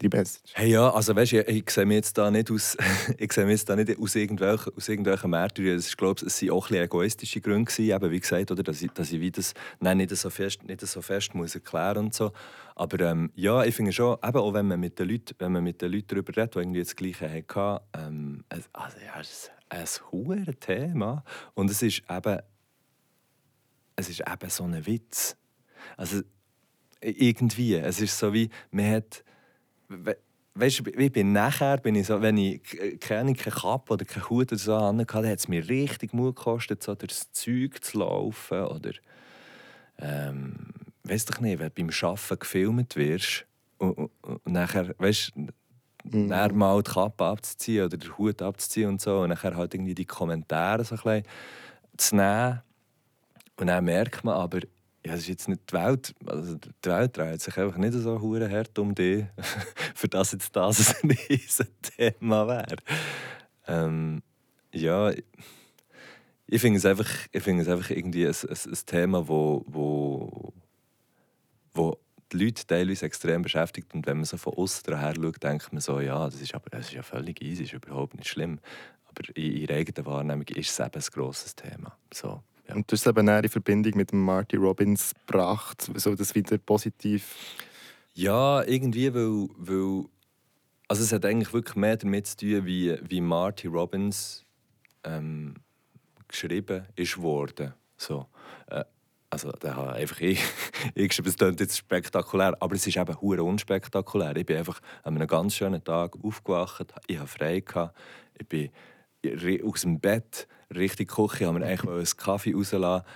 die 0.00 0.08
Message. 0.08 0.52
Hey 0.54 0.70
ja, 0.70 0.90
also 0.90 1.14
weißt 1.14 1.32
ich, 1.34 1.48
ich 1.48 1.70
sehe 1.70 1.86
mich 1.86 1.96
jetzt 1.96 2.18
da 2.18 2.30
nicht 2.30 2.50
aus, 2.50 2.76
ich 3.18 3.32
sehe 3.32 3.48
jetzt 3.48 3.68
da 3.68 3.76
nicht 3.76 3.98
aus 3.98 4.14
irgendwelchen, 4.14 4.72
aus 4.76 4.88
irgendwelchen 4.88 5.30
Märtyrern. 5.30 5.76
Es, 5.76 5.96
glaube, 5.96 6.24
es 6.24 6.42
waren 6.42 6.50
auch 6.50 6.70
ein 6.70 6.76
egoistische 6.76 7.40
Gründe 7.40 7.70
gewesen, 7.70 7.94
eben, 7.94 8.10
wie 8.10 8.20
gesagt, 8.20 8.50
oder, 8.50 8.62
dass 8.62 8.82
ich, 8.82 8.90
dass 8.92 9.12
ich 9.12 9.20
wie 9.20 9.30
das 9.30 9.54
nein, 9.80 9.98
nicht 9.98 10.14
so 10.16 10.30
fest, 10.30 10.62
nicht 10.64 10.80
so 10.80 11.02
fest 11.02 11.34
muss 11.34 11.54
erklären 11.54 11.98
und 11.98 12.14
so. 12.14 12.32
Aber 12.74 13.00
ähm, 13.00 13.30
ja, 13.34 13.64
ich 13.64 13.74
finde 13.74 13.92
schon, 13.92 14.16
eben 14.22 14.38
auch 14.38 14.54
wenn 14.54 14.68
man 14.68 14.78
mit 14.78 14.98
den 14.98 15.08
Leuten, 15.08 15.34
wenn 15.38 15.52
man 15.52 15.64
mit 15.64 15.82
den 15.82 15.92
Leuten 15.92 16.08
darüber 16.08 16.36
redet, 16.36 16.54
die 16.54 16.58
irgendwie 16.60 16.80
das 16.80 16.96
Gleiche 16.96 17.30
hatten, 17.30 17.84
ähm, 17.94 18.44
also 18.48 18.96
ja, 19.04 19.20
es 19.20 19.30
ist 19.30 19.50
ein 19.68 20.12
hohes 20.12 20.46
Thema 20.60 21.24
und 21.54 21.70
es 21.70 21.82
ist 21.82 22.02
eben, 22.08 22.38
es 23.96 24.08
ist 24.08 24.20
eben 24.20 24.50
so 24.50 24.64
ein 24.64 24.86
Witz. 24.86 25.36
Also 25.96 26.22
irgendwie, 27.00 27.74
es 27.74 28.00
ist 28.00 28.18
so 28.18 28.32
wie, 28.32 28.50
man 28.70 28.90
hat 28.90 29.24
weißt 30.54 30.80
du, 30.80 30.90
ich 30.90 31.12
bin 31.12 31.32
nachher, 31.32 31.78
bin 31.78 31.94
ich 31.94 32.06
so, 32.06 32.20
wenn 32.20 32.36
ich 32.36 32.62
keine, 33.00 33.34
keine 33.34 33.34
Kappe 33.34 33.94
oder 33.94 34.04
keine 34.04 34.28
Hut 34.28 34.52
oder 34.52 34.58
so 34.58 34.76
hatte, 34.78 35.12
hat 35.12 35.38
es 35.38 35.48
mir 35.48 35.68
richtig 35.68 36.12
Mut 36.12 36.36
gekostet, 36.36 36.82
so 36.82 36.94
das 36.94 37.30
Zeug 37.32 37.82
zu 37.82 37.98
laufen 37.98 38.62
oder 38.64 38.90
ähm, 39.98 40.66
weiß 41.04 41.26
doch 41.26 41.40
nicht, 41.40 41.58
wenn 41.58 41.68
du 41.68 41.74
beim 41.74 41.90
Arbeiten 41.90 42.38
gefilmt 42.38 42.96
wirst 42.96 43.46
und, 43.78 43.92
und, 43.92 44.10
und 44.22 44.46
nachher, 44.46 44.94
weißt 44.98 45.32
mhm. 46.04 46.28
mal 46.54 46.82
die 46.82 46.90
Kappe 46.90 47.24
abzuziehen 47.24 47.86
oder 47.86 47.96
den 47.96 48.18
Hut 48.18 48.42
abzuziehen 48.42 48.88
und 48.90 49.00
so 49.00 49.20
und 49.20 49.30
nachher 49.30 49.56
halt 49.56 49.74
irgendwie 49.74 49.94
die 49.94 50.06
Kommentare 50.06 50.84
so 50.84 50.94
ein 50.96 51.00
bisschen 51.00 51.24
zu 51.96 52.16
nehmen 52.16 52.62
und 53.58 53.66
dann 53.66 53.84
merkt 53.84 54.24
man 54.24 54.34
aber, 54.34 54.60
ja, 55.04 55.14
es 55.14 55.20
ist 55.20 55.28
jetzt 55.28 55.48
nicht 55.48 55.70
die 55.70 55.74
Welt, 55.74 56.14
also 56.26 56.56
die 56.56 56.88
Welt 56.88 57.16
dreht 57.16 57.40
sich 57.40 57.56
einfach 57.56 57.78
nicht 57.78 57.94
so 57.94 58.20
hure 58.20 58.50
hart 58.50 58.78
um 58.78 58.94
dich, 58.94 59.26
für 59.94 60.08
das 60.08 60.32
jetzt 60.32 60.54
das 60.54 60.94
ein 61.02 61.16
Thema 61.96 62.46
wäre. 62.46 62.76
Ähm, 63.66 64.22
ja, 64.72 65.12
ich 66.46 66.60
finde 66.60 66.78
es 66.78 66.86
einfach, 66.86 67.08
ich 67.30 67.42
finde 67.42 67.62
es 67.62 67.68
einfach 67.68 67.90
irgendwie 67.90 68.26
ein, 68.26 68.34
ein, 68.34 68.72
ein 68.72 68.78
Thema, 68.86 69.28
wo, 69.28 69.64
wo, 69.66 70.52
wo 71.74 71.98
die 72.32 72.44
Leute 72.44 72.66
teilweise 72.66 73.06
extrem 73.06 73.42
beschäftigt 73.42 73.94
und 73.94 74.06
wenn 74.06 74.16
man 74.16 74.24
so 74.24 74.36
von 74.36 74.54
außen 74.54 74.82
daher 74.86 75.14
schaut, 75.14 75.42
denkt 75.42 75.72
man 75.72 75.80
so, 75.80 76.00
ja, 76.00 76.24
das 76.26 76.40
ist 76.40 76.54
aber 76.54 76.70
das 76.70 76.86
ist 76.86 76.92
ja 76.92 77.02
völlig 77.02 77.40
easy, 77.42 77.64
ist 77.64 77.72
überhaupt 77.72 78.14
nicht 78.14 78.28
schlimm. 78.28 78.60
Aber 79.06 79.22
in 79.36 79.52
ihrer 79.52 79.74
eigenen 79.74 80.06
Wahrnehmung 80.06 80.48
ist 80.48 80.70
es 80.70 80.78
eben 80.78 80.94
ein 80.94 81.06
grosses 81.12 81.54
Thema. 81.54 81.96
So. 82.12 82.42
Ja. 82.68 82.74
Und 82.74 82.90
du 82.90 82.94
hast 82.94 83.06
es 83.06 83.10
eben 83.10 83.28
in 83.28 83.48
Verbindung 83.48 83.96
mit 83.96 84.12
Marty 84.12 84.56
Robbins 84.56 85.14
gebracht, 85.26 85.90
so 85.94 86.14
das 86.14 86.34
wieder 86.34 86.58
positiv. 86.58 87.34
Ja, 88.14 88.62
irgendwie, 88.64 89.12
weil, 89.14 89.48
weil 89.56 90.04
also 90.88 91.02
es 91.02 91.12
hat 91.12 91.24
eigentlich 91.24 91.52
wirklich 91.52 91.76
mehr 91.76 91.96
damit 91.96 92.26
zu 92.26 92.36
tun, 92.38 92.66
wie, 92.66 92.98
wie 93.02 93.20
Marty 93.20 93.68
Robbins 93.68 94.44
ähm, 95.04 95.54
geschrieben 96.26 96.86
ist 96.96 97.20
worden. 97.20 97.74
So. 97.96 98.26
Äh, 98.68 98.84
also 99.30 99.52
da 99.52 99.74
habe 99.74 99.92
einfach 99.92 100.20
ich, 100.20 100.42
ich 100.94 101.08
geschrieben, 101.08 101.28
es 101.28 101.36
klingt 101.36 101.60
jetzt 101.60 101.76
spektakulär, 101.76 102.56
aber 102.60 102.74
es 102.74 102.86
ist 102.86 102.96
eben 102.96 103.20
hure 103.20 103.42
unspektakulär. 103.42 104.36
Ich 104.36 104.46
bin 104.46 104.56
einfach 104.56 104.80
an 105.02 105.16
einem 105.16 105.28
ganz 105.28 105.54
schönen 105.54 105.82
Tag 105.84 106.16
aufgewacht, 106.22 106.94
ich 107.06 107.18
hatte 107.18 107.28
frei, 107.28 107.60
gehabt, 107.60 107.96
ich 108.38 108.46
bin 108.46 108.70
aus 109.64 109.82
dem 109.82 110.00
Bett 110.00 110.48
richtig 110.74 111.08
Küche, 111.08 111.46
habe 111.46 111.58
mir 111.58 111.66
eigentlich 111.66 111.90
einen 111.90 112.04
Kaffee 112.16 112.54
rauslassen. 112.54 113.06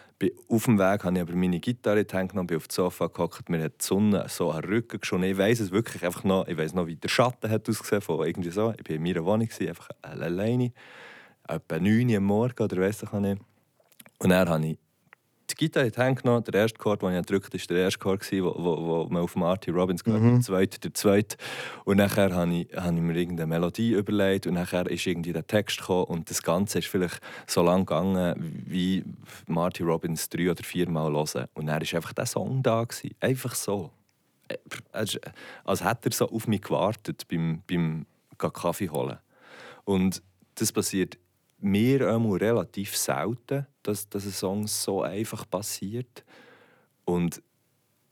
Auf 0.49 0.65
dem 0.65 0.79
Weg 0.79 1.05
habe 1.05 1.17
ich 1.17 1.23
aber 1.23 1.35
meine 1.35 1.59
Gitarre 1.59 2.05
genommen, 2.05 2.47
bin 2.47 2.57
auf 2.57 2.69
dem 2.69 2.71
Sofa 2.71 3.09
gehockt, 3.09 3.49
mir 3.49 3.63
hat 3.65 3.81
die 3.81 3.85
Sonne 3.85 4.27
so 4.29 4.51
an 4.51 4.63
den 4.63 4.71
Rücken 4.71 5.01
geschonen. 5.01 5.31
Ich 5.31 5.37
weiß 5.37 5.61
es 5.61 5.73
wirklich 5.73 6.05
einfach 6.05 6.23
noch, 6.23 6.47
ich 6.47 6.57
weiß 6.57 6.75
noch, 6.75 6.87
wie 6.87 6.97
der 6.97 7.09
Schatten 7.09 7.51
hat 7.51 7.69
ausgesehen 7.69 8.03
von 8.03 8.25
irgendwie 8.25 8.51
so. 8.51 8.73
Ich 8.79 8.89
war 8.89 8.97
in 8.97 9.03
meiner 9.03 9.25
Wohnung, 9.25 9.49
einfach 9.61 9.89
alleine, 10.01 10.73
etwa 11.49 11.79
9 11.79 12.09
Uhr 12.09 12.17
am 12.17 12.25
Morgen 12.25 12.63
oder 12.63 12.77
weiss 12.81 13.03
ich 13.03 13.13
nicht. 13.13 13.43
Und 14.19 14.31
dann 14.31 14.49
habe 14.49 14.67
ich 14.67 14.79
die 15.51 15.55
Gitarre 15.55 15.91
die 15.91 16.01
Hand 16.01 16.23
genommen. 16.23 16.45
Der 16.45 16.55
erste 16.55 16.79
Chord, 16.79 17.03
den 17.03 17.15
ich 17.15 17.27
gedrückt 17.27 17.47
habe, 17.47 17.59
war 17.59 17.67
der 17.69 17.85
erste 17.85 17.99
Chord, 17.99 18.31
den 18.31 18.45
wo, 18.45 18.55
wo, 18.57 18.87
wo 18.87 19.07
man 19.11 19.23
auf 19.23 19.37
Marty 19.37 19.71
Robbins 19.71 20.05
gehört 20.05 20.23
mhm. 20.23 20.35
der 20.35 20.41
zweite, 20.43 20.81
der 20.81 20.95
zweite. 20.95 21.37
Und 21.85 21.99
nachher 21.99 22.35
habe 22.35 22.55
ich, 22.55 22.77
habe 22.77 22.95
ich 22.95 23.03
mir 23.03 23.15
irgendeine 23.15 23.47
Melodie 23.47 23.93
überlegt 23.93 24.47
und 24.47 24.55
nachher 24.55 24.87
ist 24.91 25.07
irgendwie 25.07 25.33
der 25.33 25.47
Text 25.47 25.79
gekommen 25.79 26.05
und 26.05 26.31
das 26.31 26.43
Ganze 26.43 26.79
ist 26.79 26.89
vielleicht 26.89 27.21
so 27.47 27.63
lang 27.63 27.87
gegangen, 27.87 28.35
wie 28.67 29.05
Marty 29.47 29.83
Robbins 29.83 30.29
drei 30.29 30.51
oder 30.51 30.63
vier 30.65 30.89
Mal 30.89 31.13
hören. 31.13 31.47
Und 31.55 31.67
dann 31.67 31.81
war 31.81 31.95
einfach 31.97 32.13
der 32.13 32.27
Song 32.27 32.63
da. 32.63 32.85
Gewesen. 32.85 33.15
Einfach 33.21 33.55
so. 33.55 33.91
Äh, 34.49 34.57
als 35.65 35.85
hätte 35.85 36.09
er 36.09 36.13
so 36.13 36.29
auf 36.29 36.47
mich 36.47 36.63
gewartet 36.63 37.27
beim, 37.29 37.63
beim 37.67 38.07
Kaffee 38.39 38.89
holen. 38.89 39.19
Und 39.85 40.23
das 40.57 40.73
passiert 40.73 41.19
mir 41.63 42.09
einmal 42.13 42.39
relativ 42.39 42.97
selten, 42.97 43.67
dass, 43.83 44.09
dass 44.09 44.25
ein 44.25 44.33
Song 44.33 44.67
so 44.67 45.03
einfach 45.03 45.49
passiert. 45.49 46.25
Und 47.05 47.43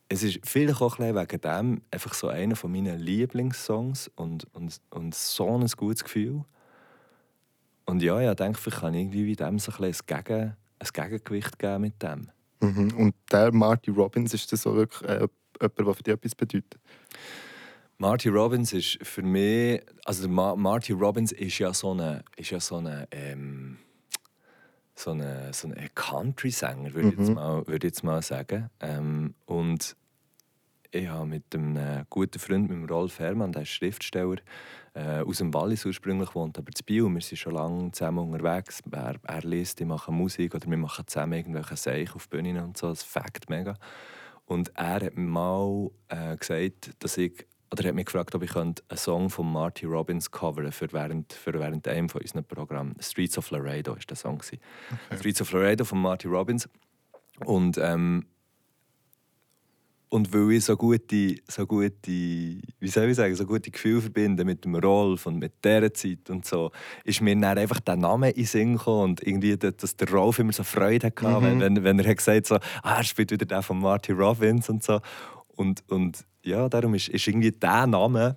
es 0.08 0.22
ist 0.22 0.40
vielleicht 0.44 0.80
auch 0.80 0.98
ein 0.98 1.14
wegen 1.14 1.40
dem 1.40 1.82
einfach 1.90 2.14
so 2.14 2.28
einer 2.28 2.56
von 2.56 2.72
meinen 2.72 2.98
Lieblingssongs 2.98 4.10
und, 4.16 4.46
und, 4.54 4.80
und 4.90 5.14
so 5.14 5.56
ein 5.56 5.66
gutes 5.76 6.04
Gefühl. 6.04 6.44
Und 7.86 8.02
ja, 8.02 8.20
ich 8.20 8.36
denke, 8.36 8.58
ich 8.66 8.74
kann 8.74 8.94
irgendwie 8.94 9.36
dem 9.36 9.58
so 9.58 9.72
ein, 9.72 9.84
ein, 9.84 9.94
Gegen, 10.06 10.56
ein 10.78 10.88
Gegengewicht 10.92 11.58
geben 11.58 11.80
mit 11.80 12.02
dem. 12.02 12.28
Mhm. 12.60 12.92
Und 12.96 13.14
der 13.32 13.52
Marty 13.52 13.90
Robbins, 13.90 14.34
ist 14.34 14.52
das 14.52 14.62
so 14.62 14.74
wirklich 14.74 15.08
äh, 15.08 15.28
jemand, 15.60 15.78
der 15.78 15.94
für 15.94 16.02
dich 16.02 16.14
etwas 16.14 16.34
bedeutet? 16.34 16.80
Marty 18.00 18.30
Robbins 18.30 18.72
ist 18.72 18.98
für 19.02 19.20
mich, 19.20 19.82
also 20.06 20.26
Ma 20.26 20.56
Marty 20.56 20.94
Robbins 20.94 21.32
ist 21.32 21.58
ja 21.58 21.74
so 21.74 21.90
eine, 21.90 22.24
ist 22.34 22.48
ja 22.48 22.58
so 22.58 22.76
eine, 22.76 23.06
ähm, 23.10 23.76
so 24.94 25.10
eine, 25.10 25.52
so 25.52 25.68
eine 25.68 25.86
Country-Sänger, 25.94 26.94
würde 26.94 27.20
mhm. 27.20 27.32
ich, 27.32 27.68
würd 27.68 27.84
jetzt 27.84 28.02
mal 28.02 28.22
sagen. 28.22 28.70
Ähm, 28.80 29.34
und 29.44 29.96
ich 30.90 31.08
habe 31.08 31.26
mit 31.26 31.54
einem 31.54 32.06
guten 32.08 32.38
Freund, 32.38 32.70
mit 32.70 32.78
dem 32.78 32.86
Rolf 32.86 33.18
Herrmann, 33.18 33.52
der 33.52 33.62
ist 33.62 33.68
Schriftsteller, 33.68 34.36
äh, 34.94 35.20
aus 35.20 35.36
dem 35.36 35.52
Wallis 35.52 35.84
ursprünglich 35.84 36.34
wohnt, 36.34 36.56
aber 36.56 36.72
zu 36.72 36.82
Biel. 36.82 37.04
Wir 37.04 37.20
sind 37.20 37.36
schon 37.36 37.52
lange 37.52 37.92
zusammen 37.92 38.30
unterwegs. 38.30 38.80
Er, 38.90 39.16
er 39.22 39.42
liest, 39.42 39.78
ich 39.78 39.86
mache 39.86 40.10
Musik 40.10 40.54
oder 40.54 40.66
wir 40.70 40.78
machen 40.78 41.06
zusammen 41.06 41.34
irgendwelche 41.34 41.74
Zeichen 41.74 42.14
auf 42.14 42.30
Bühnen 42.30 42.56
und 42.60 42.78
so. 42.78 42.88
Das 42.88 43.02
fängt 43.02 43.50
mega. 43.50 43.74
Und 44.46 44.72
er 44.74 45.04
hat 45.04 45.16
mal 45.18 45.90
äh, 46.08 46.36
gesagt, 46.38 46.92
dass 46.98 47.18
ich 47.18 47.46
oder 47.72 47.88
hat 47.88 47.94
mich 47.94 48.06
gefragt, 48.06 48.34
ob 48.34 48.42
ich 48.42 48.56
einen 48.56 48.74
Song 48.94 49.30
von 49.30 49.50
Marty 49.50 49.86
Robbins 49.86 50.30
coveren 50.30 50.72
für 50.72 50.92
während, 50.92 51.32
für 51.32 51.52
während 51.52 51.86
einem 51.86 52.08
von 52.08 52.20
unseren 52.20 52.44
Programmen. 52.44 52.96
Streets 53.00 53.38
of 53.38 53.50
Laredo 53.50 53.94
ist 53.94 54.10
der 54.10 54.16
Song. 54.16 54.36
Okay. 54.36 54.58
Streets 55.16 55.40
of 55.40 55.52
Laredo 55.52 55.84
von 55.84 56.00
Marty 56.00 56.26
Robbins. 56.26 56.68
Und, 57.44 57.78
ähm, 57.78 58.26
und 60.08 60.34
weil 60.34 60.50
ich 60.50 60.64
so 60.64 60.76
gute, 60.76 61.36
so 61.46 61.64
gute, 61.64 61.92
wie 62.10 62.88
soll 62.88 63.08
ich 63.08 63.16
sagen, 63.16 63.36
so 63.36 63.46
gute 63.46 63.70
Gefühle 63.70 64.00
verbinde 64.00 64.44
mit 64.44 64.64
dem 64.64 64.74
Rolf 64.74 65.26
und 65.26 65.38
mit 65.38 65.64
dieser 65.64 65.94
Zeit 65.94 66.28
und 66.28 66.44
so, 66.44 66.72
ist 67.04 67.20
mir 67.20 67.36
dann 67.36 67.56
einfach 67.56 67.78
der 67.78 67.94
Name 67.94 68.30
in 68.30 68.34
den 68.34 68.46
Sinn 68.46 68.72
gekommen 68.72 69.10
und 69.10 69.22
irgendwie, 69.24 69.56
dass 69.56 69.96
der 69.96 70.10
Rolf 70.10 70.40
immer 70.40 70.52
so 70.52 70.64
Freude 70.64 71.06
hatte, 71.06 71.28
mhm. 71.28 71.60
wenn, 71.60 71.84
wenn 71.84 71.98
er 72.00 72.10
hat 72.10 72.16
gesagt 72.16 72.46
so, 72.46 72.56
ah, 72.82 72.96
er 72.96 73.04
spielt 73.04 73.30
wieder 73.30 73.46
der 73.46 73.62
von 73.62 73.78
Marty 73.78 74.10
Robbins 74.10 74.68
und 74.68 74.82
so. 74.82 75.00
Und, 75.54 75.84
und 75.88 76.26
ja, 76.42 76.68
darum 76.68 76.94
ist, 76.94 77.08
ist 77.08 77.26
irgendwie 77.26 77.52
der 77.52 77.86
Name 77.86 78.36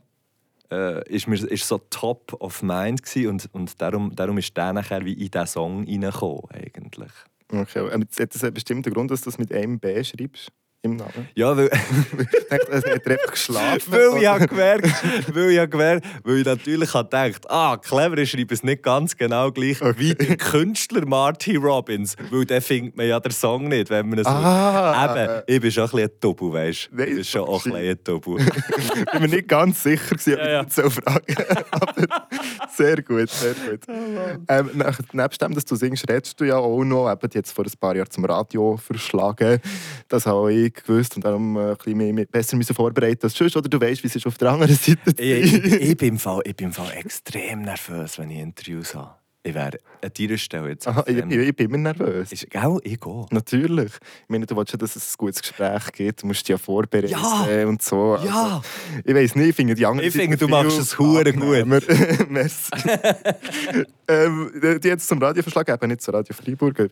äh, 0.72 1.08
ist 1.10 1.28
mir, 1.28 1.36
ist 1.36 1.68
so 1.68 1.78
top 1.90 2.34
of 2.40 2.62
mind 2.64 3.02
und, 3.28 3.50
und 3.54 3.82
darum, 3.82 4.16
darum 4.16 4.38
ist 4.38 4.56
der 4.56 4.74
nachher 4.74 5.06
wie 5.06 5.14
in 5.14 5.30
diesen 5.30 5.48
Song 5.48 5.86
reingekommen 5.86 6.42
eigentlich. 6.52 7.12
Okay, 7.52 7.80
aber 7.80 7.92
hat 7.92 8.34
das 8.34 8.44
einen 8.44 8.54
bestimmten 8.54 8.92
Grund, 8.94 9.12
dass 9.12 9.22
du 9.22 9.26
das 9.26 9.38
mit 9.38 9.54
einem 9.54 9.80
B 9.80 10.04
schreibst? 10.04 10.52
Im 10.84 10.98
Namen? 10.98 11.30
Ja, 11.36 11.56
weil, 11.58 11.68
er 12.50 12.58
hat 12.60 13.08
einfach 13.08 13.32
geschlafen. 13.32 13.92
weil 13.92 14.22
ich 14.22 14.28
habe 14.28 14.48
gemerkt, 14.48 14.90
weil 15.34 15.50
ich 15.52 15.58
habe 15.60 15.70
gemerkt, 15.70 16.06
weil 16.24 16.38
ich 16.40 16.46
natürlich 16.46 16.94
habe 16.94 17.06
gedacht, 17.10 17.50
ah, 17.50 17.78
clever, 17.78 18.18
ich 18.18 18.32
schreibe 18.32 18.54
es 18.54 18.64
nicht 18.64 18.84
ganz 18.84 19.16
genau 19.18 19.50
gleich 19.52 19.80
wie 19.98 20.14
der 20.14 20.36
Künstler 20.38 21.06
Marty 21.06 21.56
Robbins, 21.56 22.16
weil 22.30 22.46
der 22.46 22.62
findet 22.62 22.98
man 22.98 23.08
ja 23.08 23.20
den 23.20 23.32
Song 23.32 23.70
nicht, 23.70 23.90
wenn 23.90 24.10
man 24.10 24.20
es 24.20 24.28
Ah. 24.28 25.16
Eben, 25.16 25.44
ich 25.48 25.62
bin 25.62 25.72
schon 25.72 25.84
ein 25.86 25.90
bisschen 25.90 26.10
ein 26.10 26.16
Double, 26.20 26.52
weißt 26.54 26.90
du? 26.92 27.04
Ich 27.04 27.16
bin 27.16 27.24
schon 27.24 27.42
auch 27.42 27.66
ein 27.66 27.72
bisschen 27.72 27.90
ein 27.90 28.04
Double. 28.04 28.46
Ich 28.96 29.06
bin 29.12 29.22
mir 29.22 29.28
nicht 29.28 29.48
ganz 29.48 29.82
sicher, 29.84 30.16
gewesen, 30.16 30.34
ob 30.34 30.40
Ja, 30.40 30.50
ja. 30.50 30.62
ich 30.62 30.66
das 30.76 30.76
so 30.76 30.90
frage. 30.90 31.66
Aber 31.72 32.28
sehr 32.76 33.02
gut, 33.02 33.30
sehr 33.30 33.54
gut. 33.54 33.82
ähm, 34.48 34.72
nach, 34.74 35.00
nebst 35.12 35.42
dem, 35.42 35.54
dass 35.54 35.66
du 35.66 35.76
singst, 35.76 36.10
redest 36.10 36.40
du 36.40 36.46
ja 36.46 36.58
auch 36.58 36.84
noch, 36.84 37.12
eben 37.12 37.30
jetzt 37.34 37.52
vor 37.52 37.66
ein 37.66 37.72
paar 37.80 37.96
Jahren 37.96 38.10
zum 38.10 38.26
Radio 38.26 38.78
verschlagen. 38.78 39.60
Das 40.08 40.26
habe 40.26 40.54
ich 40.54 40.74
gewusst 40.74 41.16
und 41.16 41.26
darum 41.26 41.56
äh, 41.56 41.72
ein 41.72 41.78
bisschen 41.78 41.98
mehr, 41.98 42.14
mehr, 42.14 42.26
besser 42.26 42.56
müssen 42.58 42.76
vorbereiten 42.76 43.24
als 43.24 43.36
sonst. 43.36 43.56
Oder 43.56 43.70
du 43.70 43.80
weißt, 43.80 44.04
wie 44.04 44.08
es 44.08 44.16
ist 44.16 44.28
auf 44.28 44.38
der 44.38 44.52
anderen 44.52 44.76
Seite 44.76 45.00
ich, 45.18 45.54
ich, 45.54 45.64
ich, 45.66 45.98
bin 45.98 46.10
im 46.10 46.20
Fall, 46.20 46.42
ich 46.46 46.56
bin 46.56 46.68
im 46.68 46.74
Fall 46.74 46.92
extrem 46.94 47.62
nervös, 47.62 48.18
wenn 48.18 48.30
ich 48.30 48.40
Interviews 48.40 48.96
habe. 48.96 49.23
Ich 49.46 49.54
wäre 49.54 49.78
an 50.02 50.10
deiner 50.18 50.38
Stelle 50.38 50.70
jetzt. 50.70 50.88
Aha, 50.88 51.04
ich, 51.06 51.18
ich, 51.18 51.26
ich 51.32 51.56
bin 51.56 51.66
immer 51.68 51.78
nervös. 51.78 52.32
Ist, 52.32 52.50
gell, 52.50 52.80
ich 52.84 52.98
gehe. 52.98 53.26
Natürlich. 53.30 53.92
Ich 53.94 54.30
meine, 54.30 54.46
du 54.46 54.56
willst 54.56 54.72
ja, 54.72 54.78
dass 54.78 54.96
es 54.96 55.14
ein 55.14 55.18
gutes 55.18 55.42
Gespräch 55.42 55.92
gibt. 55.92 56.24
Du 56.24 56.28
musst 56.28 56.42
dich 56.44 56.50
ja 56.50 56.58
vorbereiten 56.58 57.10
Ja. 57.10 57.68
und 57.68 57.82
so. 57.82 58.14
Also, 58.14 58.26
Ja. 58.26 58.62
Ich 59.04 59.14
weiß 59.14 59.36
nicht, 59.36 59.50
ich 59.50 59.56
finde 59.56 59.76
die 59.76 59.86
anderen 59.86 60.08
Ich 60.08 60.14
finde, 60.16 60.38
du 60.38 60.48
machst 60.48 60.80
es 60.80 60.98
hure 60.98 61.34
gut. 61.34 61.66
Merci. 62.30 62.72
ähm, 64.08 64.80
die 64.82 64.88
jetzt 64.88 65.10
zum 65.10 65.22
Radio 65.22 65.44
verschlagen, 65.44 65.74
eben 65.74 65.88
nicht 65.90 66.02
zu 66.02 66.12
Radio 66.12 66.34
Freiburg. 66.34 66.90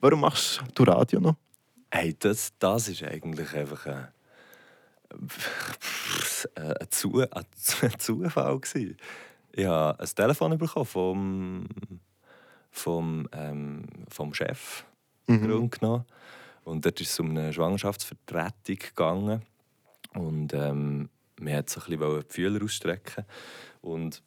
Warum 0.00 0.20
machst 0.20 0.62
du 0.74 0.84
Radio 0.84 1.18
noch? 1.18 1.34
Hey, 1.90 2.14
das, 2.16 2.52
das 2.60 2.88
ist 2.88 3.02
eigentlich 3.02 3.52
einfach 3.54 3.86
ein, 3.86 4.08
ein, 6.54 6.76
ein 6.80 7.98
Zufall. 7.98 8.60
Gewesen. 8.60 8.96
Ich 9.52 9.64
habe 9.66 9.98
ein 9.98 10.06
Telefon 10.14 10.56
bekommen 10.58 10.86
vom, 10.86 11.66
vom, 12.70 13.28
ähm, 13.32 13.84
vom 14.08 14.34
Chef, 14.34 14.84
Grunde 15.26 15.68
genommen. 15.78 16.04
Und 16.64 16.84
dort 16.84 17.00
ist 17.00 17.10
es 17.10 17.20
um 17.20 17.30
eine 17.30 17.52
Schwangerschaftsvertretung 17.52 18.76
gegangen. 18.78 19.42
Und 20.14 20.52
ähm, 20.54 21.08
man 21.40 21.52
hat 21.54 21.70
so 21.70 21.80
ein 21.80 21.98
bisschen 21.98 22.20
die 22.28 22.32
Fühler 22.32 22.64
ausstrecken. 22.64 23.24
Und 23.80 24.22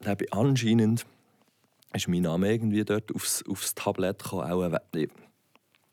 dann 0.00 0.10
habe 0.10 0.24
ich 0.24 0.32
anscheinend 0.32 1.06
ist 1.94 2.08
mein 2.08 2.22
Name 2.22 2.50
irgendwie 2.50 2.84
dort 2.84 3.14
aufs, 3.14 3.44
aufs 3.48 3.74
Tablett 3.74 4.22
gekommen, 4.22 4.50
auch 4.50 4.78
we- 4.92 5.08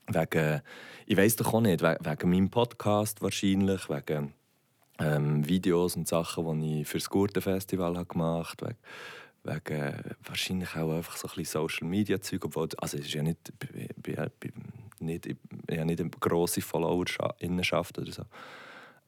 wegen, 0.08 0.62
ich 1.06 1.16
weiß 1.16 1.36
doch 1.36 1.54
auch 1.54 1.60
nicht, 1.60 1.80
we- 1.80 1.98
wegen 2.00 2.30
meinem 2.30 2.50
Podcast 2.50 3.22
wahrscheinlich, 3.22 3.88
wegen 3.88 4.34
ähm, 4.98 5.46
Videos 5.48 5.96
und 5.96 6.06
Sachen, 6.08 6.60
die 6.60 6.82
ich 6.82 6.88
für 6.88 6.98
das 6.98 7.10
Gurtenfestival 7.10 7.96
habe 7.96 8.06
gemacht 8.06 8.62
habe, 8.62 8.76
wegen, 9.44 9.60
wegen 9.74 10.16
wahrscheinlich 10.24 10.76
auch 10.76 10.92
einfach 10.92 11.16
so 11.16 11.28
ein 11.28 11.34
bisschen 11.36 11.60
Social 11.62 11.88
Media 11.88 12.20
Zeug, 12.20 12.44
obwohl, 12.44 12.68
also 12.78 12.98
es 12.98 13.06
ist 13.06 13.14
ja 13.14 13.22
nicht, 13.22 13.38
ich, 13.48 13.68
bin- 13.68 14.14
ich, 14.14 14.32
bin 14.40 14.52
nicht, 15.00 15.26
ich, 15.26 15.36
ich 15.68 15.76
habe 15.78 15.86
nicht 15.86 16.00
eine 16.00 16.10
grosse 16.10 16.60
Followerinnenschaft 16.60 17.98
oder 17.98 18.12
so. 18.12 18.22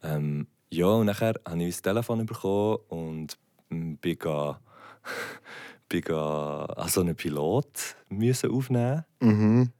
Ähm, 0.02 0.48
ja, 0.70 0.86
und 0.86 1.06
nachher 1.06 1.34
habe 1.46 1.62
ich 1.62 1.74
mein 1.74 1.82
Telefon 1.82 2.26
bekommen 2.26 2.78
und 2.88 3.38
mm, 3.68 3.94
bin, 3.94 4.18
ga, 4.18 4.60
bin 5.88 6.02
also 6.10 7.00
einen 7.02 7.16
Pilot 7.16 7.96
müssen 8.08 8.50
aufnehmen 8.50 9.04
Mhm. 9.20 9.70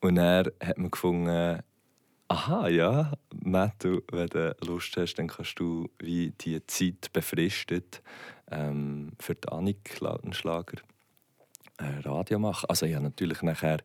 und 0.00 0.16
er 0.18 0.52
hat 0.62 0.78
man 0.78 0.90
gefunden, 0.90 1.60
aha, 2.28 2.68
ja, 2.68 3.12
Matt, 3.44 3.84
wenn 3.84 4.28
du 4.28 4.56
Lust 4.66 4.96
hast, 4.96 5.14
dann 5.14 5.28
kannst 5.28 5.58
du 5.58 5.88
wie 5.98 6.32
die 6.40 6.64
Zeit 6.66 7.12
befristet 7.12 8.02
ähm, 8.50 9.12
für 9.20 9.34
die 9.34 9.48
Annik 9.48 10.00
Lautenschlager 10.00 10.78
äh, 11.78 12.00
Radio 12.08 12.38
machen. 12.38 12.66
Also 12.68 12.86
ich 12.86 12.94
habe 12.94 13.04
natürlich 13.04 13.42
nachher 13.42 13.78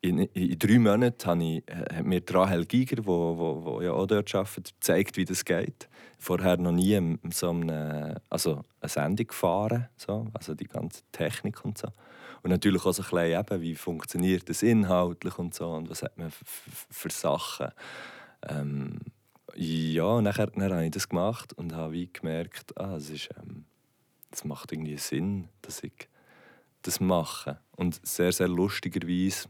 in, 0.00 0.18
in, 0.18 0.58
drei 0.58 0.78
Monaten 0.78 1.26
habe 1.26 1.44
ich, 1.44 1.68
äh, 1.68 1.96
hat 1.96 2.04
mir 2.04 2.22
Rahel 2.28 2.66
Giger, 2.66 2.96
die 2.96 3.06
wo, 3.06 3.38
wo, 3.38 3.64
wo 3.64 3.80
ja 3.80 3.92
auch 3.92 4.06
dort 4.06 4.34
arbeitet, 4.34 4.74
gezeigt, 4.74 5.16
wie 5.16 5.24
das 5.24 5.44
geht. 5.44 5.88
Vorher 6.18 6.58
noch 6.58 6.72
nie 6.72 7.18
so 7.30 7.50
eine, 7.50 8.20
also 8.28 8.62
eine 8.80 8.88
Sendung 8.88 9.26
gefahren, 9.26 9.88
so, 9.96 10.26
also 10.34 10.54
die 10.54 10.66
ganze 10.66 11.02
Technik 11.12 11.64
und 11.64 11.78
so. 11.78 11.88
Und 12.44 12.50
natürlich 12.50 12.84
auch 12.84 12.92
so 12.92 13.02
ein 13.02 13.08
bisschen, 13.08 13.40
eben, 13.40 13.62
wie 13.62 13.74
funktioniert 13.74 14.50
das 14.50 14.62
inhaltlich 14.62 15.38
und 15.38 15.54
so 15.54 15.70
und 15.70 15.88
was 15.88 16.02
hat 16.02 16.18
man 16.18 16.30
für 16.90 17.08
Sachen. 17.08 17.68
Ähm, 18.46 18.98
ja, 19.54 20.04
und 20.04 20.24
nachher, 20.24 20.48
dann 20.48 20.70
habe 20.70 20.84
ich 20.84 20.90
das 20.90 21.08
gemacht 21.08 21.54
und 21.54 21.74
habe 21.74 21.94
wie 21.94 22.12
gemerkt, 22.12 22.78
ah, 22.78 22.96
es 22.96 23.08
ist, 23.08 23.30
ähm, 23.38 23.64
das 24.30 24.44
macht 24.44 24.72
irgendwie 24.72 24.98
Sinn, 24.98 25.48
dass 25.62 25.82
ich 25.82 26.06
das 26.82 27.00
mache. 27.00 27.60
Und 27.76 28.06
sehr, 28.06 28.30
sehr 28.30 28.48
lustigerweise, 28.48 29.48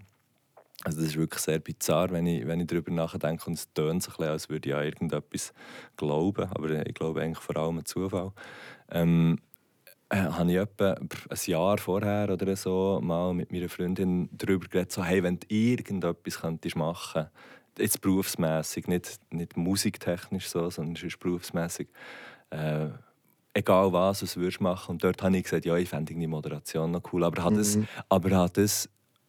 also 0.85 0.99
das 0.99 1.09
ist 1.09 1.17
wirklich 1.17 1.43
sehr 1.43 1.59
bizarr, 1.59 2.13
wenn 2.13 2.29
ich, 2.29 2.47
wenn 2.47 2.61
ich 2.61 2.69
darüber 2.69 2.93
nachdenke 2.93 3.47
und 3.47 3.55
es 3.55 3.73
tönt 3.73 4.05
so 4.05 4.13
ein 4.13 4.17
bisschen, 4.19 4.31
als 4.31 4.49
würde 4.49 4.69
ich 4.69 4.75
an 4.77 4.85
irgendetwas 4.85 5.53
glauben, 5.97 6.49
aber 6.49 6.87
ich 6.87 6.95
glaube 6.95 7.23
eigentlich 7.23 7.43
vor 7.43 7.57
allem 7.57 7.79
an 7.79 7.85
Zufall. 7.87 8.31
Ähm, 8.89 9.41
äh, 10.11 10.17
habe 10.17 10.51
ich 10.51 10.59
etwa 10.59 10.93
ein 10.95 11.39
Jahr 11.47 11.79
vorher 11.79 12.31
oder 12.31 12.55
so 12.57 13.01
mal 13.03 13.33
mit 13.35 13.53
meiner 13.53 13.69
Freundin 13.69 14.29
darüber 14.33 14.67
geredet, 14.69 14.93
so, 14.93 15.05
hey, 15.05 15.23
wenn 15.23 15.39
du 15.39 15.47
irgendetwas 15.49 16.41
könntest 16.41 16.77
machen 16.77 17.27
jetzt 17.77 18.01
berufsmässig, 18.01 18.87
nicht, 18.87 19.19
nicht 19.31 19.57
musiktechnisch 19.57 20.49
so, 20.49 20.71
sondern 20.71 20.95
es 20.95 21.03
ist 21.03 21.19
berufsmässig, 21.19 21.89
äh, 22.51 22.87
egal 23.53 23.93
was, 23.93 24.23
was 24.23 24.37
würdest 24.37 24.61
du 24.61 24.63
machen. 24.65 24.93
Und 24.93 25.05
dort 25.05 25.21
habe 25.23 25.37
ich 25.37 25.45
gesagt, 25.45 25.65
ja, 25.65 25.77
ich 25.77 25.89
fände 25.89 26.13
irgendwie 26.13 26.29
Moderation 26.29 26.93
noch 26.93 27.03
cool, 27.13 27.25
aber 27.25 27.43
hat 27.43 27.57
das, 27.57 27.79
aber 28.09 28.37
hat 28.37 28.59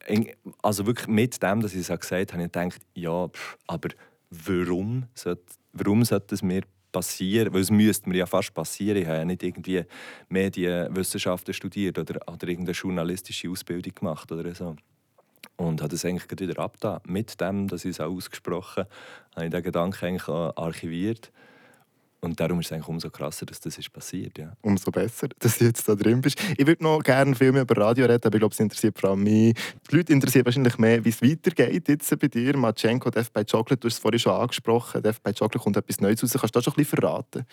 eng- 0.06 0.36
also 0.62 0.86
wirklich 0.86 1.08
mit 1.08 1.42
dem, 1.42 1.62
dass 1.62 1.74
ich 1.74 1.90
es 1.90 2.00
gesagt 2.00 2.34
habe, 2.34 2.44
habe 2.44 2.46
ich 2.46 2.52
gedacht, 2.52 2.82
ja, 2.94 3.28
pff, 3.28 3.58
aber 3.68 3.90
warum 4.30 5.06
sollte, 5.16 5.44
warum 5.74 6.06
sollte 6.06 6.28
das 6.30 6.44
mir 6.44 6.62
passieren? 6.96 7.54
Weil 7.54 7.62
es 7.62 7.72
müsste 7.72 8.08
mir 8.08 8.20
ja 8.20 8.26
fast 8.26 8.54
passieren. 8.54 8.98
Ich 8.98 9.06
habe 9.06 9.18
ja 9.18 9.26
nicht 9.26 9.44
irgendwie 9.44 9.84
Medienwissenschaften 10.30 11.54
studiert 11.54 12.00
oder, 12.00 12.22
oder 12.32 12.48
irgendeine 12.48 12.72
journalistische 12.72 13.50
Ausbildung 13.50 13.94
gemacht 13.94 14.32
oder 14.32 14.56
so. 14.56 14.78
Und 15.58 15.82
habe 15.82 15.92
das 15.92 16.06
eigentlich 16.06 16.32
wieder 16.40 16.58
abgetan. 16.58 17.02
Mit 17.06 17.40
dem, 17.42 17.68
dass 17.68 17.84
ich 17.84 17.92
es 17.92 18.00
auch 18.00 18.12
ausgesprochen 18.12 18.86
habe, 18.86 19.36
habe 19.36 19.46
ich 19.46 19.52
den 19.52 19.64
Gedanken 19.64 20.06
eigentlich 20.06 20.30
archiviert. 20.30 21.32
Und 22.22 22.40
darum 22.40 22.60
ist 22.60 22.68
es 22.68 22.72
eigentlich 22.72 22.88
umso 22.88 23.10
krasser, 23.10 23.46
dass 23.46 23.60
das 23.60 23.78
ist 23.78 23.92
passiert. 23.92 24.38
Ja. 24.38 24.54
Umso 24.62 24.92
besser, 24.92 25.28
dass 25.40 25.58
du 25.58 25.66
jetzt 25.66 25.88
da 25.88 25.96
drin 25.96 26.22
bist. 26.22 26.42
Ich 26.58 26.66
würde 26.66 26.84
noch 26.84 27.04
gerne 27.04 27.36
viel 27.36 27.52
mehr 27.52 27.62
über 27.62 27.78
Radio 27.78 28.06
reden, 28.06 28.26
aber 28.26 28.36
ich 28.36 28.40
glaube, 28.40 28.54
es 28.54 28.60
interessiert 28.60 29.00
vor 29.00 29.12
allem 29.12 29.24
mich. 29.24 29.56
Die 29.90 29.96
Leute 29.96 30.14
interessieren 30.14 30.46
wahrscheinlich 30.46 30.78
mehr, 30.78 31.04
wie 31.06 31.10
es 31.10 31.22
weitergeht 31.22 31.88
jetzt 31.88 32.20
bei 32.20 32.28
dir. 32.28 32.58
Matschenko, 32.58 33.10
Death 33.12 33.32
by 33.32 33.46
Chocolate, 33.46 33.78
du 33.78 33.88
hast 33.88 33.96
es 33.96 34.00
vorhin 34.00 34.20
schon 34.20 34.34
angesprochen. 34.34 35.04
Death 35.04 35.22
by 35.22 35.34
Chocolate 35.34 35.60
kommt 35.60 35.78
etwas 35.78 36.02
Neues 36.02 36.24
raus. 36.24 36.32
Kannst 36.32 36.56
du 36.56 36.58
das 36.58 36.64
schon 36.64 36.74
ein 36.74 36.78
bisschen 36.78 37.00
verraten? 37.00 37.46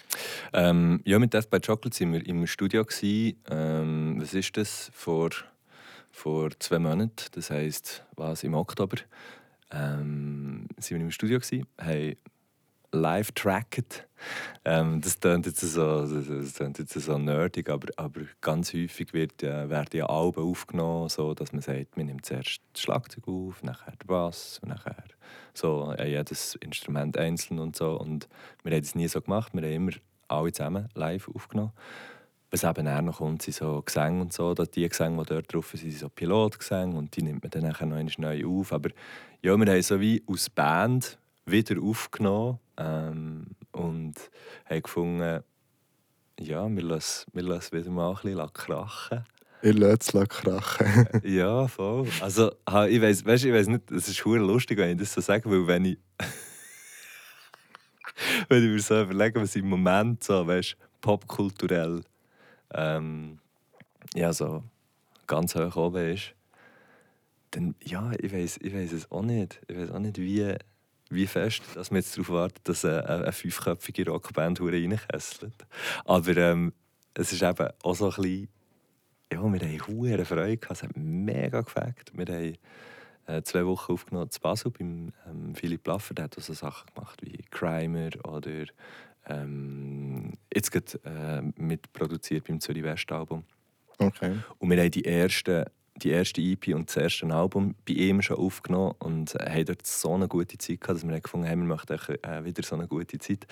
Ähm, 0.53 1.01
ja, 1.05 1.19
mit 1.19 1.35
Death 1.35 1.51
by 1.51 1.61
Chocolate 1.61 2.01
waren 2.01 2.13
wir 2.13 2.27
im 2.27 2.47
Studio. 2.47 2.85
Gewesen. 2.85 3.37
Ähm, 3.51 4.17
was 4.21 4.33
ist 4.35 4.57
das? 4.57 4.91
Vor, 4.95 5.31
vor 6.11 6.51
zwei 6.59 6.79
Monaten, 6.79 7.13
das 7.33 7.51
heisst, 7.51 8.05
was, 8.17 8.43
im 8.43 8.55
Oktober, 8.55 8.97
ähm, 9.71 10.67
sind 10.79 10.99
wir 10.99 11.05
im 11.05 11.11
Studio, 11.11 11.39
gewesen, 11.39 11.67
haben 11.79 12.17
live 12.93 13.33
tracked. 13.33 14.07
Ähm, 14.65 15.01
das 15.01 15.19
klingt 15.19 15.47
jetzt 15.47 15.61
so, 15.61 16.07
das, 16.07 16.55
klingt 16.55 16.79
jetzt 16.79 16.93
so 16.93 17.19
nerdig, 17.19 17.69
aber, 17.69 17.89
aber 17.97 18.21
ganz 18.41 18.73
häufig 18.73 19.13
wird, 19.13 19.43
ja- 19.43 19.69
werden 19.69 19.97
ja 19.97 20.07
Alben 20.07 20.45
aufgenommen, 20.45 21.09
so 21.09 21.35
dass 21.35 21.53
man 21.53 21.63
sagt, 21.63 21.97
man 21.97 22.07
nimmt 22.07 22.25
zuerst 22.25 22.61
das 22.73 22.83
Schlagzeug 22.83 23.27
auf, 23.27 23.63
nachher 23.63 23.93
der 23.97 24.07
Bass 24.07 24.61
und 24.63 24.69
nachher 24.69 24.95
so, 25.55 25.93
ja, 25.99 26.05
jedes 26.05 26.55
Instrument 26.57 27.17
einzeln 27.17 27.59
und 27.59 27.75
so. 27.75 27.99
Und 27.99 28.29
wir 28.63 28.73
haben 28.73 28.83
das 28.83 28.95
nie 28.95 29.09
so 29.09 29.21
gemacht, 29.21 29.53
wir 29.55 29.63
haben 29.63 29.73
immer 29.73 29.93
alle 30.29 30.53
zusammen 30.53 30.89
live 30.95 31.29
aufgenommen. 31.35 31.73
Was 32.51 32.65
eben 32.65 32.87
eher 32.87 33.01
noch 33.01 33.17
kommt, 33.17 33.43
sind 33.43 33.55
so 33.55 33.81
Gesänge 33.81 34.21
und 34.21 34.33
so. 34.35 34.53
Die 34.53 34.87
Gesänge, 34.87 35.23
die 35.23 35.29
dort 35.31 35.53
drauf 35.53 35.71
sind, 35.71 35.91
sind 35.91 35.99
so 35.99 36.11
Pilotgesänge 36.11 36.97
und 36.97 37.17
die 37.17 37.23
nimmt 37.23 37.43
man 37.43 37.51
dann 37.51 37.63
nachher 37.63 37.87
noch 37.87 38.19
neu 38.19 38.45
auf. 38.47 38.75
Aber 38.75 38.91
ja, 39.41 39.57
wir 39.57 39.73
haben 39.73 39.83
so 39.83 39.99
wie 39.99 40.23
aus 40.27 40.51
Band 40.51 41.19
wieder 41.47 41.81
aufgenommen 41.83 42.59
ähm, 42.77 43.47
und 43.73 44.15
haben 44.67 44.83
gefunden, 44.83 45.43
ja, 46.41 46.69
wir 46.69 46.83
lassen, 46.83 47.31
wir 47.33 47.43
lassen 47.43 47.77
wieder 47.77 47.91
mal 47.91 48.11
ein 48.11 48.23
bisschen 48.23 48.53
krachen. 48.53 49.25
Ich 49.63 49.79
lasse 49.79 50.19
es 50.19 50.29
krachen. 50.29 51.09
Ja, 51.25 51.69
voll. 51.69 52.09
Also, 52.21 52.51
ich 52.89 53.01
weiß, 53.01 53.25
weißt, 53.25 53.45
ich 53.45 53.53
weiß 53.53 53.69
nicht, 53.69 53.91
es 53.93 54.09
ist 54.09 54.25
hure 54.25 54.39
lustig, 54.39 54.79
wenn 54.79 54.91
ich 54.91 54.99
das 54.99 55.13
so 55.13 55.21
sage, 55.21 55.49
weil 55.49 55.67
wenn 55.67 55.85
ich, 55.85 55.99
wenn 58.49 58.65
ich 58.65 58.71
mir 58.71 58.81
so 58.81 59.03
überlege, 59.03 59.41
was 59.41 59.55
im 59.55 59.69
Moment 59.69 60.25
so, 60.25 60.45
weißt, 60.45 60.77
popkulturell, 61.01 62.03
ähm, 62.75 63.39
ja, 64.15 64.33
so 64.33 64.65
ganz 65.29 65.55
hoch 65.55 65.77
oben 65.77 66.13
ist, 66.13 66.35
dann, 67.53 67.75
ja, 67.85 68.11
ich 68.19 68.33
weiß, 68.33 68.59
ich 68.63 68.75
weiß 68.75 68.93
es 68.93 69.11
auch 69.13 69.23
nicht. 69.23 69.61
Ich 69.69 69.77
weiß 69.77 69.91
auch 69.93 69.99
nicht, 69.99 70.19
wie, 70.19 70.57
wie 71.15 71.27
fest, 71.27 71.63
dass 71.75 71.91
man 71.91 72.01
jetzt 72.01 72.17
darauf 72.17 72.31
wartet, 72.31 72.69
dass 72.69 72.85
eine, 72.85 73.07
eine 73.07 73.33
fünfköpfige 73.33 74.07
Rockband 74.07 74.61
reinkesselt. 74.61 75.67
Aber 76.05 76.37
ähm, 76.37 76.73
es 77.15 77.33
ist 77.33 77.43
eben 77.43 77.69
auch 77.83 77.95
so 77.95 78.11
ein 78.11 78.17
bisschen, 78.17 78.49
ja, 79.33 79.43
wir 79.43 79.61
haben 79.61 79.87
hohe 79.87 80.25
Freude 80.25 80.57
gehabt, 80.57 80.79
es 80.79 80.83
hat 80.83 80.97
mega 80.97 81.61
gefällt. 81.61 82.13
Wir 82.15 82.27
haben 82.27 82.57
äh, 83.27 83.43
zwei 83.43 83.65
Wochen 83.67 83.93
aufgenommen 83.93 84.31
zu 84.31 84.41
Basel 84.41 84.71
beim 84.71 85.13
ähm, 85.27 85.55
Philipp 85.55 85.87
Laffer, 85.87 86.15
der 86.15 86.25
hat 86.25 86.35
so 86.35 86.53
Sachen 86.53 86.93
gemacht 86.95 87.21
wie 87.23 87.45
Crimer 87.51 88.11
oder 88.25 88.65
ähm, 89.27 90.33
jetzt 90.53 90.73
gerade 90.73 91.01
äh, 91.05 91.43
mitproduziert 91.61 92.47
beim 92.49 92.61
Zürich 92.61 92.83
West 92.83 93.11
Album. 93.13 93.45
Okay. 93.99 94.39
Und 94.59 94.71
wir 94.71 94.79
haben 94.79 94.91
die 94.91 95.03
erste, 95.03 95.71
die 95.97 96.11
erste 96.11 96.41
EP 96.41 96.69
und 96.75 96.89
das 96.89 96.97
erste 96.97 97.27
Album 97.33 97.75
bei 97.87 97.95
ihm 97.95 98.23
schon 98.23 98.39
aufgenommen 98.39 98.95
und 98.99 99.35
haben 99.35 99.65
dort 99.65 99.87
so 99.87 100.15
eine 100.15 100.29
gute 100.29 100.59
Zeit 100.59 100.81
gehabt, 100.81 101.03
dass 101.03 101.09
wir 101.09 101.21
gefunden 101.21 101.49
haben, 101.49 101.61
wir 101.61 101.69
möchten 101.69 101.99
äh, 102.23 102.45
wieder 102.45 102.63
so 102.63 102.75
eine 102.75 102.89
gute 102.89 103.19
Zeit. 103.19 103.47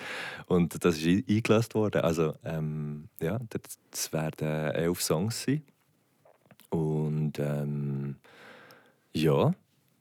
Und 0.47 0.83
das 0.83 0.97
ist 0.97 1.29
eingelöst 1.29 1.75
worden. 1.75 2.01
Also 2.01 2.33
ähm, 2.43 3.07
ja, 3.19 3.39
das 3.49 4.11
werden 4.11 4.47
elf 4.47 5.01
Songs 5.01 5.43
sein. 5.43 5.61
Und 6.69 7.37
ähm, 7.39 8.15
ja, 9.13 9.53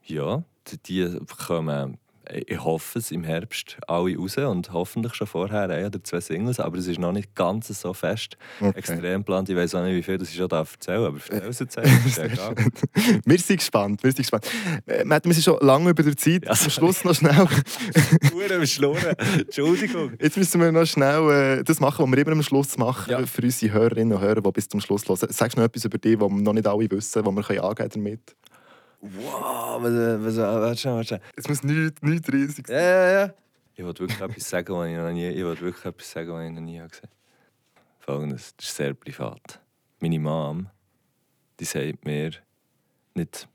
ja, 0.05 0.42
die 0.87 1.18
kommen 1.46 1.98
ich 2.33 2.62
hoffe 2.62 2.99
es 2.99 3.11
im 3.11 3.25
Herbst 3.25 3.77
alle 3.87 4.16
raus 4.16 4.37
und 4.37 4.73
hoffentlich 4.73 5.14
schon 5.14 5.27
vorher 5.27 5.69
ein 5.69 5.87
oder 5.87 6.03
zwei 6.03 6.21
Singles, 6.21 6.61
aber 6.61 6.79
es 6.79 6.87
ist 6.87 6.99
noch 6.99 7.12
nicht 7.12 7.35
ganz 7.35 7.69
so 7.69 7.93
fest 7.93 8.37
okay. 8.61 8.79
extrem 8.79 9.21
geplant. 9.21 9.49
Ich 9.49 9.57
weiß 9.57 9.75
auch 9.75 9.85
nicht, 9.85 9.97
wie 9.97 10.03
viel 10.03 10.19
das 10.19 10.31
ich 10.31 10.37
schon 10.37 10.51
erzählen 10.51 11.03
darf, 11.03 11.31
aber 11.31 11.40
erzähl 11.45 11.49
es 11.49 11.59
jetzt 11.59 11.77
Wir 13.25 13.38
sind 13.38 13.57
gespannt, 13.59 14.03
wir 14.03 14.12
sind 14.12 14.19
gespannt. 14.19 14.47
Äh, 14.87 15.05
wir 15.05 15.35
sind 15.35 15.45
schon 15.45 15.59
lange 15.61 15.90
über 15.90 16.03
der 16.03 16.16
Zeit, 16.16 16.45
ja, 16.45 16.55
zum 16.55 16.71
Schluss 16.71 17.05
noch 17.05 17.14
schnell... 17.14 17.31
Uhr 18.35 18.66
Schlurren, 18.66 19.16
Entschuldigung. 19.38 20.12
Jetzt 20.21 20.37
müssen 20.37 20.61
wir 20.61 20.73
noch 20.73 20.87
schnell 20.87 21.59
äh, 21.59 21.64
das 21.64 21.81
machen, 21.81 22.05
was 22.05 22.11
wir 22.12 22.19
immer 22.19 22.33
am 22.33 22.43
Schluss 22.43 22.77
machen, 22.79 23.11
ja. 23.11 23.27
für 23.27 23.43
unsere 23.43 23.73
Hörerinnen 23.73 24.16
und 24.16 24.23
Hörer, 24.23 24.40
die 24.40 24.53
bis 24.53 24.69
zum 24.69 24.81
Schluss 24.81 25.09
hören. 25.09 25.29
Sagst 25.31 25.57
du 25.57 25.61
noch 25.61 25.66
etwas 25.66 25.85
über 25.85 25.99
dich, 25.99 26.21
was 26.21 26.31
noch 26.31 26.53
nicht 26.53 26.66
alle 26.66 26.90
wissen, 26.90 27.25
was 27.25 27.49
wir 27.49 27.64
angeben 27.64 27.90
damit? 27.95 28.37
Wow, 29.01 29.83
was, 29.83 29.93
was, 29.93 30.37
warte 30.37 30.77
schon, 30.77 30.93
warte 30.93 31.09
schon. 31.09 31.21
Es 31.37 31.49
muss 31.49 31.63
nichts, 31.63 32.03
nichts 32.03 32.33
riesig 32.33 32.67
sein. 32.67 32.77
Ja, 32.77 32.83
ja, 32.83 33.11
ja. 33.13 33.35
Ich 33.75 33.85
wollte 33.85 34.01
wirklich 34.01 34.21
etwas 34.21 34.49
sagen, 34.49 34.75
was 34.75 34.89
ich 34.89 34.97
noch 34.97 35.11
nie, 35.11 35.29
ich 35.29 35.45
wollte 35.45 35.63
wirklich 35.63 35.85
etwas 35.87 36.11
sagen, 36.11 36.33
was 36.33 36.45
ich 36.45 36.51
noch 36.53 36.61
nie 36.61 36.79
gesehen 36.79 37.09
habe. 37.09 37.21
Folgendes, 37.99 38.55
das 38.57 38.67
ist 38.67 38.77
sehr 38.77 38.93
privat. 38.93 39.61
Meine 40.01 40.19
Mom, 40.19 40.69
die 41.59 41.65
sagt 41.65 42.05
mir 42.05 42.33
nicht 43.15 43.49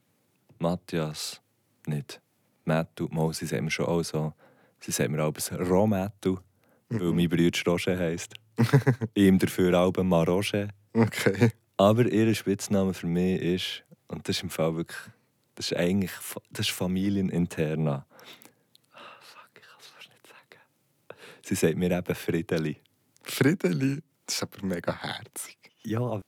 Matthias, 0.58 1.41
nicht 1.86 2.21
Mattu, 2.63 3.08
mal, 3.12 3.34
sie 3.34 3.45
sagt 3.45 3.62
mir 3.62 3.69
schon 3.69 3.86
auch 3.86 4.01
so, 4.01 4.34
sie 4.79 4.91
sagt 4.91 5.12
mir 5.12 5.23
auch 5.23 5.34
Romattu, 5.51 6.39
weil 6.89 6.99
mhm. 6.99 7.15
mein 7.15 7.29
Bruder 7.29 7.60
Roger 7.67 7.97
heisst. 7.97 8.34
Ihm 9.13 9.38
dafür 9.38 9.79
auch 9.79 9.93
Maroche. 10.03 10.69
Okay. 10.93 11.51
Aber 11.77 12.05
ihr 12.05 12.34
Spitzname 12.34 12.93
für 12.93 13.08
mich 13.08 13.41
ist, 13.41 13.84
und 14.08 14.27
das 14.27 14.38
ist 14.38 14.43
im 14.43 14.49
Fall 14.49 14.75
wirklich 14.75 14.97
das 15.55 15.71
ist 15.71 15.77
eigentlich 15.77 16.11
das 16.51 16.67
ist 16.67 16.71
familieninterna. 16.71 18.05
Oh, 18.93 18.97
fuck, 19.21 19.49
ich 19.55 19.61
kann 19.61 19.79
es 19.79 19.87
fast 19.87 20.09
nicht 20.09 20.27
sagen. 20.27 20.61
Sie 21.41 21.55
sagt 21.55 21.77
mir 21.77 21.91
eben 21.91 22.15
Friedeli. 22.15 22.77
Friedeli? 23.23 24.01
Das 24.25 24.35
ist 24.35 24.43
aber 24.43 24.65
mega 24.65 24.95
herzig. 25.01 25.57
Ja. 25.83 26.21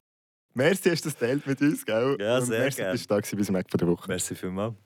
Merci, 0.53 0.89
hast 0.89 1.05
du 1.05 1.09
das 1.09 1.17
teilt 1.17 1.45
mit 1.45 1.61
uns, 1.61 1.85
gell? 1.85 2.17
Ja, 2.19 2.41
sehr 2.41 2.57
gerne. 2.57 2.63
Merci, 2.63 2.83
bist 2.91 3.11
du 3.11 3.15
da 3.15 3.37
bis 3.37 3.45
zum 3.47 3.55
Ende 3.55 3.77
der 3.77 3.87
Woche. 3.87 4.07
Merci 4.07 4.33
vielmals. 4.33 4.75